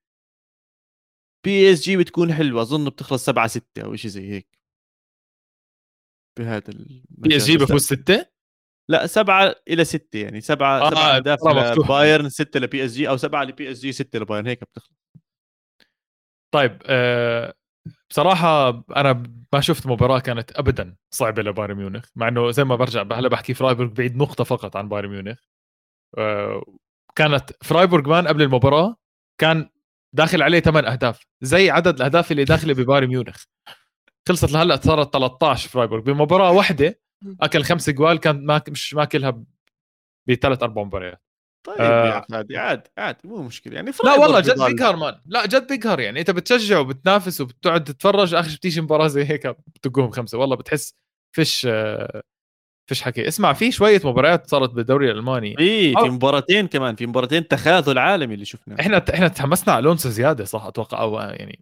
[1.45, 4.57] بي إس جي بتكون حلوة أظن بتخلص 7 6 أو شيء زي هيك.
[6.39, 6.73] بهذا
[7.09, 8.36] بي إس جي بفوز 6
[8.89, 10.41] لا سبعة إلى ستة يعني.
[10.41, 11.39] سبعة آه سبعة أهداف
[11.77, 14.97] لبايرن ستة لبي اس جي أو سبعة لبي اس جي ستة لبايرن هيك بتخلص.
[16.51, 17.53] طيب آه
[18.09, 19.23] بصراحة أنا
[19.53, 23.53] ما شفت مباراة كانت أبدا صعبة لبايرن ميونخ مع إنه زي ما برجع هلا بحكي
[23.53, 25.37] فرايبورغ بعيد نقطة فقط عن بايرن ميونخ.
[26.17, 26.63] آه
[27.15, 28.95] كانت فرايبورغ man قبل المباراة
[29.37, 29.69] كان
[30.13, 33.43] داخل عليه 8 أهداف زي عدد الأهداف اللي داخلة ببايرن ميونخ.
[34.27, 36.01] خلصت لهلأ صارت 13 فرايبورغ.
[36.03, 36.99] بمباراة واحدة
[37.41, 39.43] أكل خمس جوال كان ما مش ماكلها
[40.29, 41.21] بثلاث أربع مباريات.
[41.67, 42.25] طيب آه.
[42.31, 43.75] عادي عادي عادي مو مشكلة.
[43.75, 45.21] يعني لا والله جد بيقهر man.
[45.25, 46.19] لا جد بيقهر يعني.
[46.19, 50.37] انت بتشجع وبتنافس وبتقعد تتفرج آخر بتيجي مباراة زي هيك بتقوم خمسة.
[50.37, 50.95] والله بتحس
[51.35, 52.21] فيش آه
[52.89, 53.27] فيش حكي.
[53.27, 55.55] اسمع في شوية مباريات صارت بالدوري الألماني.
[55.55, 58.79] في في مباراتين كمان في مباراتين تخاذل عالمي اللي شفناه.
[58.79, 61.59] إحنا إحنا تحمسنا على ألونسو زيادة صح؟ أتوقع أو يعني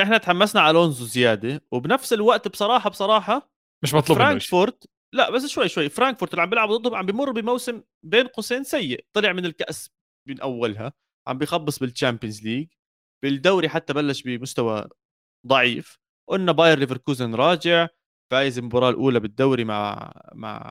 [0.00, 3.50] إحنا تحمسنا على ألونسو زيادة وبنفس الوقت بصراحة بصراحة
[3.84, 7.82] مش مطلوب فرانكفورت لا بس شوي شوي فرانكفورت اللي عم بيلعب ضدهم عم بيمر بموسم
[8.06, 9.04] بين قوسين سيء.
[9.12, 9.90] طلع من الكأس
[10.28, 10.92] من أولها
[11.28, 12.68] عم بيخبص بال Champions League
[13.24, 14.88] بالدوري حتى بلش بمستوى
[15.46, 15.98] ضعيف.
[16.28, 17.88] قلنا باير ليفركوزن راجع
[18.32, 20.70] فايز المباراة الأولى بالدوري مع مع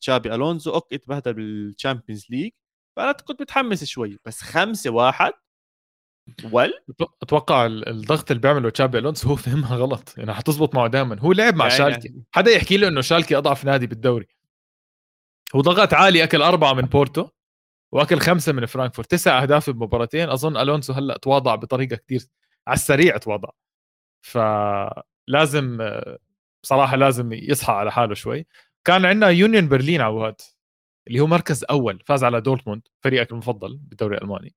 [0.00, 0.74] تشابي ألونزو.
[0.74, 2.52] okay تبهدل بال Champions League
[2.96, 5.32] فأنا كنت متحمس شوي بس خمسة واحد
[6.52, 6.72] ول
[7.22, 10.14] أتوقع الضغط اللي بيعمله تشابي ألونسو هو فهمها غلط.
[10.18, 12.08] يعني حتزبط معه دائما هو لعب مع يعني شالكي.
[12.08, 12.24] يعني.
[12.32, 14.26] حدا يحكي له إنه شالكي أضعف نادي بالدوري.
[15.56, 17.28] هو ضغط عالي أكل أربعة من بورتو
[17.92, 19.10] وأكل خمسة من فرانكفورت.
[19.10, 20.28] تسع أهداف بمباراتين.
[20.28, 22.20] أظن ألونسو هلأ تواضع بطريقة كثير
[22.66, 23.48] على السريع تواضع.
[24.22, 25.90] فلازم
[26.62, 28.46] بصراحه لازم يصحى على حاله شوي.
[28.84, 30.40] كان عندنا يونيون برلين عواد
[31.08, 32.02] اللي هو مركز أول.
[32.06, 34.54] فاز على دورتموند فريقك المفضل بالدوري الألماني.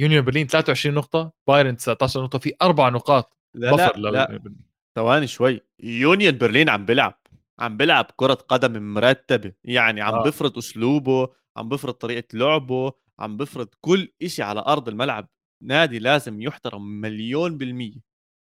[0.00, 4.54] يونيون برلين 23 نقطة بايرن 19 نقطة في أربع نقاط لا لا, لا.
[4.94, 5.60] ثواني شوي.
[5.80, 7.20] يونيون برلين عم بيلعب
[7.58, 10.22] عم بيلعب كرة قدم مرتبة يعني عم آه.
[10.24, 15.28] بفرض أسلوبه عم بفرض طريقة لعبه عم بفرض كل إشي على أرض الملعب.
[15.62, 18.00] نادي لازم يحترم مليون بالمية.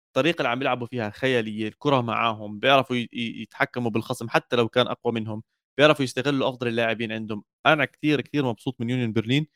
[0.07, 5.13] الطريقة اللي عم بيلعبوا فيها خيالية الكرة معاهم بيعرفوا يتحكموا بالخصم حتى لو كان أقوى
[5.13, 5.43] منهم
[5.77, 7.43] بيعرفوا يستغلوا أفضل اللاعبين عندهم.
[7.65, 9.47] أنا كثير كثير مبسوط من يونيون برلين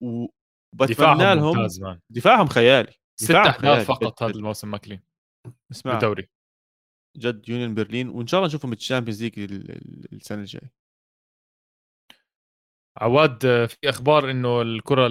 [0.00, 0.26] و...
[0.72, 1.68] بتمنى لهم
[2.10, 5.00] دفاعهم خيالي ست أهداف فقط هذا الموسم ماكلين.
[5.72, 5.94] اسمع.
[5.94, 6.28] الدوري
[7.16, 9.38] جد يونيون برلين وإن شاء الله نشوفهم بال Champions League
[10.12, 10.72] السنة الجاية.
[12.98, 15.10] عواد في أخبار إنه الكرة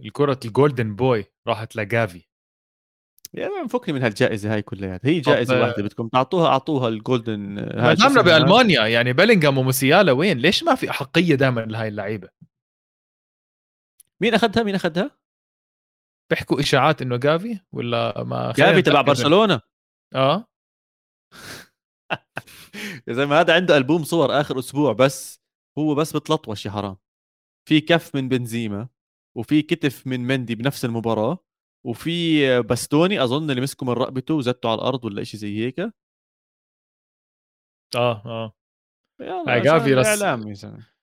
[0.00, 2.22] الكرة ال Golden Boy راحت لجافي.
[3.34, 5.00] يا ما فكني من هالجائزة هاي كلها.
[5.04, 6.08] هي جائزة واحدة بدكم.
[6.08, 11.34] تعطوها أعطوها ال Golden ما دامنا بألمانيا يعني بيلينغهام وموسيالا وين؟ ليش ما في أحقية
[11.34, 12.28] دائما لهي اللعيبة؟
[14.22, 15.18] مين أخذها؟ مين أخذها؟
[16.30, 19.60] بيحكوا إشاعات إنه جافي ولا ما جافي تبع برشلونة.
[20.14, 20.46] آه.
[23.08, 25.40] يا زلمة هذا عنده ألبوم صور آخر أسبوع بس
[25.78, 26.96] هو بس بتلطوش يا حرام
[27.68, 28.88] في كف من بنزيما
[29.36, 31.38] وفي كتف من مندي بنفس المباراة
[31.86, 35.80] وفي باستوني أظن اللي مسكه من رقبته وزته على الأرض ولا شيء زي هيك.
[35.80, 35.92] آه
[38.26, 38.52] آه.
[39.20, 40.06] يا جافي رس...
[40.06, 40.97] إعلام يا زلمة.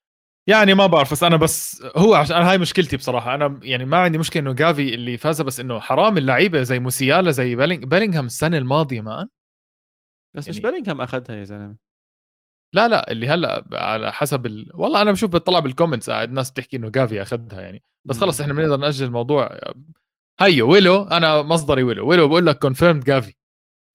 [0.47, 3.35] يعني ما بعرف بس أنا بس هو عشان هاي مشكلتي بصراحة.
[3.35, 7.31] أنا يعني ما عندي مشكلة إنه جافي اللي فاز بس إنه حرام اللعيبة زي موسيالا
[7.31, 9.27] زي بيلينغ بيلينغهام السنة الماضية مان
[10.35, 10.57] بس يعني...
[10.57, 11.75] مش بيلينغهام أخذها يا زلمة.
[12.73, 14.71] لا لا اللي هلأ على حسب ال...
[14.73, 17.83] والله أنا بشوف بطلع بالكومنتس قاعد ناس بتحكي إنه جافي أخذها يعني.
[18.05, 19.59] بس خلص إحنا بنقدر نأجل الموضوع.
[20.39, 22.09] هيو ويلو أنا مصدري ويلو.
[22.09, 23.35] ويلو بقول لك كونفيرمد جافي.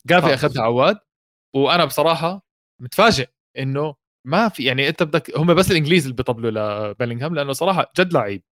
[0.06, 0.98] جافي أخذها عواد
[1.54, 2.46] وأنا بصراحة
[2.82, 3.28] متفاجئ
[3.58, 3.94] إنه
[4.26, 6.50] ما في يعني أنت بدك هم بس الإنجليز اللي بيطبلوا
[6.90, 8.42] لبيلينغهام لأنه صراحة جد لعيب.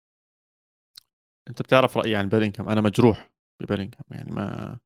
[1.49, 3.31] أنت بتعرف رأيي عن بيلينغهام أنا مجروح
[3.63, 4.79] ببيلينغهام يعني ما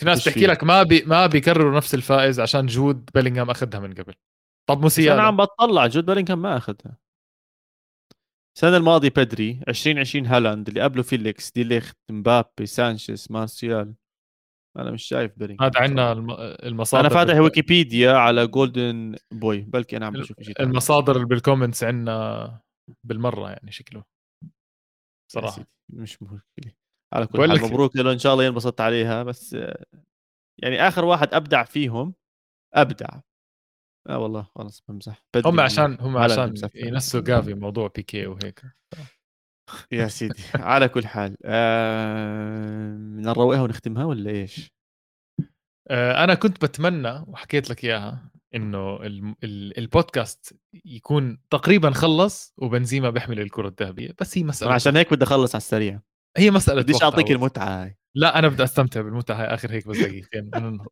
[0.00, 3.94] في ناس تحكي لك ما بي ما بيكرروا نفس الفائز عشان جود بيلينغهام أخذها من
[3.94, 4.14] قبل.
[4.68, 6.98] طب موسيالا أنا عم بطلع جود بيلينغهام ما أخذها.
[8.56, 13.94] السنة الماضية بيدري 2020 هالاند اللي قبله فيليكس دي ليخت مبابي سانشيز مارسيال.
[14.78, 16.12] أنا مش شايف بيلينغهام هذا عندنا
[16.66, 21.38] المصادر أنا فاتح ويكيبيديا على Golden Boy بلكي أنا عم بشوف شيء المصادر اللي بال
[21.38, 22.60] comments عندنا
[23.04, 24.04] بالمرة يعني شكله.
[25.32, 25.64] صراحة.
[25.92, 26.72] مش مشكلة.
[27.12, 29.52] على كل حال مبروك له إن شاء الله ينبسط عليها بس
[30.62, 32.14] يعني آخر واحد أبدع فيهم
[32.74, 33.20] أبدع.
[34.08, 35.22] آه والله خلص بمزح.
[35.36, 38.62] هم عشان هم عشان ينسوا جافي موضوع بيكي وهيك.
[39.92, 42.96] يا سيدي على كل حال آه...
[42.96, 44.72] نروقها ونختمها ولا إيش؟
[45.90, 48.98] آه أنا كنت بتمنى وحكيت لك إياها إنه
[49.78, 55.54] البودكاست يكون تقريبا خلص وبنزيما بيحمل الكرة الذهبية بس هي مسألة عشان هيك بدي أخلص
[55.54, 56.00] على السريع.
[56.36, 57.98] هي مسألة بديش أعطيك المتعة هاي.
[58.14, 60.50] لا أنا بدي أستمتع بالمتعة هاي آخر هيك بس دقيقتين.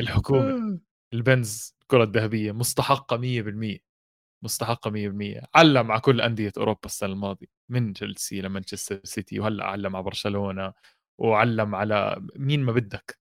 [0.00, 0.80] الحكومة
[1.12, 3.78] البنز الكرة الذهبية مستحقة 100%
[4.42, 9.96] مستحقة 100% علم مع كل أندية أوروبا السنة الماضية من تشيلسي لمانشستر سيتي وهلا علم
[9.96, 10.72] على برشلونة
[11.18, 13.18] وعلم على مين ما بدك.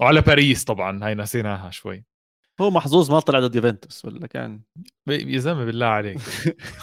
[0.00, 2.04] وعلى باريس طبعا هاي نسيناها شوي.
[2.60, 4.60] هو محظوظ ما طلع ضد يوفنتوس ولا كان؟
[5.08, 6.18] يا زلمة بالله عليك.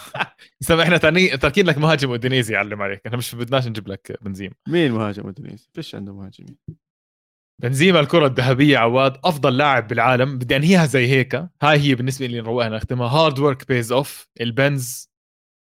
[0.60, 3.06] زلمه إحنا تاني تاركين لك مهاجم اندونيسي يعلم عليك.
[3.06, 4.54] إحنا مش بدناش نجيب لك بنزيما.
[4.68, 6.56] مين مهاجم اندونيسي؟ فيش عنده مهاجمين.
[7.62, 10.38] بنزيما الكرة الذهبية عواد أفضل لاعب بالعالم.
[10.38, 11.34] بدي أنهيها زي هيك.
[11.62, 15.10] هاي هي بالنسبة لي نروقها نختمها hard work pays off البنز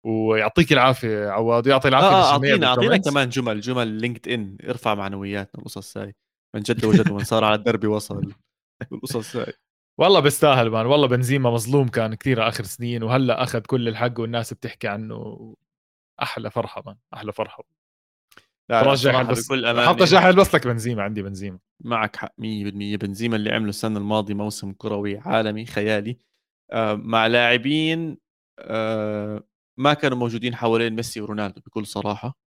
[0.05, 1.67] ويعطيك العافية عواد.
[1.67, 6.15] ويعطي العافية آه أعطينا أعطينا كمان جمل جمل لينكد إن ارفع معنوياتنا القصص هاي.
[6.55, 8.33] من جد وجد من صار على الدرب وصل
[8.91, 9.53] القصص هاي.
[9.99, 10.85] والله بيستاهل man.
[10.85, 15.55] والله بنزيما مظلوم كان كثير آخر سنين وهلأ أخذ كل الحق والناس بتحكي عنه.
[16.21, 16.95] أحلى فرحة man.
[17.13, 17.63] أحلى فرحة.
[18.69, 19.89] لا رجع بس بكل أمانة.
[19.89, 21.03] حتى جاي بس لك بنزيما.
[21.03, 21.59] عندي بنزيما.
[21.81, 26.17] معك حق 100% بنزيما اللي عمله السنة الماضية موسم كروي عالمي خيالي.
[26.71, 28.17] آه مع لاعبين
[28.59, 29.43] آه
[29.77, 32.37] ما كانوا موجودين حوالين ميسي ورونالدو بكل صراحة.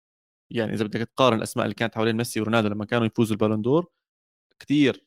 [0.51, 3.87] يعني إذا بدك تقارن الأسماء اللي كانت حوالين ميسي ورونالدو لما كانوا يفوزوا البالندور
[4.59, 5.05] كثير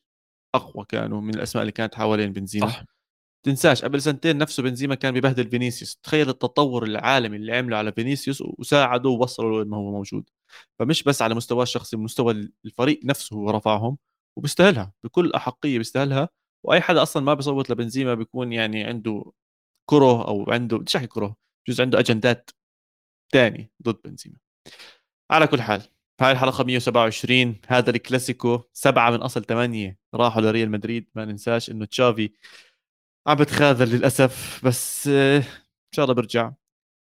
[0.55, 2.67] أقوى كانوا من الأسماء اللي كانت حوالين بنزيما.
[2.67, 2.85] صح.
[3.45, 5.97] تنساش قبل سنتين نفسه بنزيما كان ببهدل فينيسيوس.
[5.97, 10.29] تخيل التطور العالمي اللي عمله على فينيسيوس وساعده ووصله له ما هو موجود.
[10.79, 13.97] فمش بس على مستواه الشخصي مستوى الفريق نفسه هو رفعهم.
[14.37, 16.29] وبيستاهلها بكل أحقية بيستاهلها.
[16.63, 19.31] وأي حدا أصلا ما بيصوت لبنزيما بيكون يعني عنده
[19.89, 21.35] كره أو عنده بديش أحكي كره
[21.67, 22.49] بجوز عنده أجندات
[23.33, 24.37] ثانية ضد بنزيما.
[25.31, 25.81] على كل حال
[26.21, 31.85] هاي الحلقة 127 هذا الكلاسيكو سبعة من أصل ثمانيه راحوا لريال مدريد ما ننساش إنه
[31.85, 32.31] تشافي
[33.27, 35.43] عم بتخاذل للأسف بس إن
[35.95, 36.51] شاء الله برجع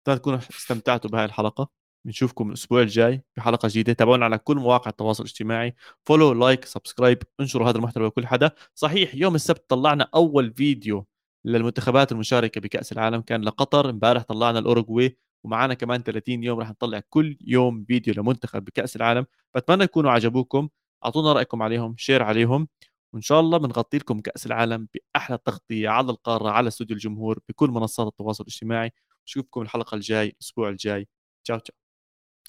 [0.05, 1.82] تكونوا استمتعتوا بهاي الحلقة.
[2.05, 3.93] بنشوفكم الأسبوع الجاي بحلقه جديدة.
[3.93, 5.75] تابعونا على كل مواقع التواصل الاجتماعي.
[6.07, 8.51] follow like subscribe انشروا هذا المحتوى لكل حدا.
[8.75, 11.07] صحيح يوم السبت طلعنا أول فيديو
[11.45, 13.21] للمنتخبات المشاركة بكأس العالم.
[13.21, 18.65] كان لقطر امبارح طلعنا الأوروغواي ومعنا كمان 30 يوم رح نطلع كل يوم فيديو لمنتخب
[18.65, 19.27] بكأس العالم.
[19.55, 20.69] بتمنى يكونوا عجبوكم.
[21.05, 22.69] أعطونا رأيكم عليهم share عليهم
[23.13, 27.71] وإن شاء الله بنغطي لكم كأس العالم بأحلى تغطية على القارة على استوديو الجمهور بكل
[27.71, 28.93] منصات التواصل الاجتماعي.
[29.27, 31.09] نشوفكم الحلقة الجاي الأسبوع الجاي.
[31.45, 31.82] تشاو تشاو.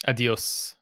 [0.03, 0.75] Adiós.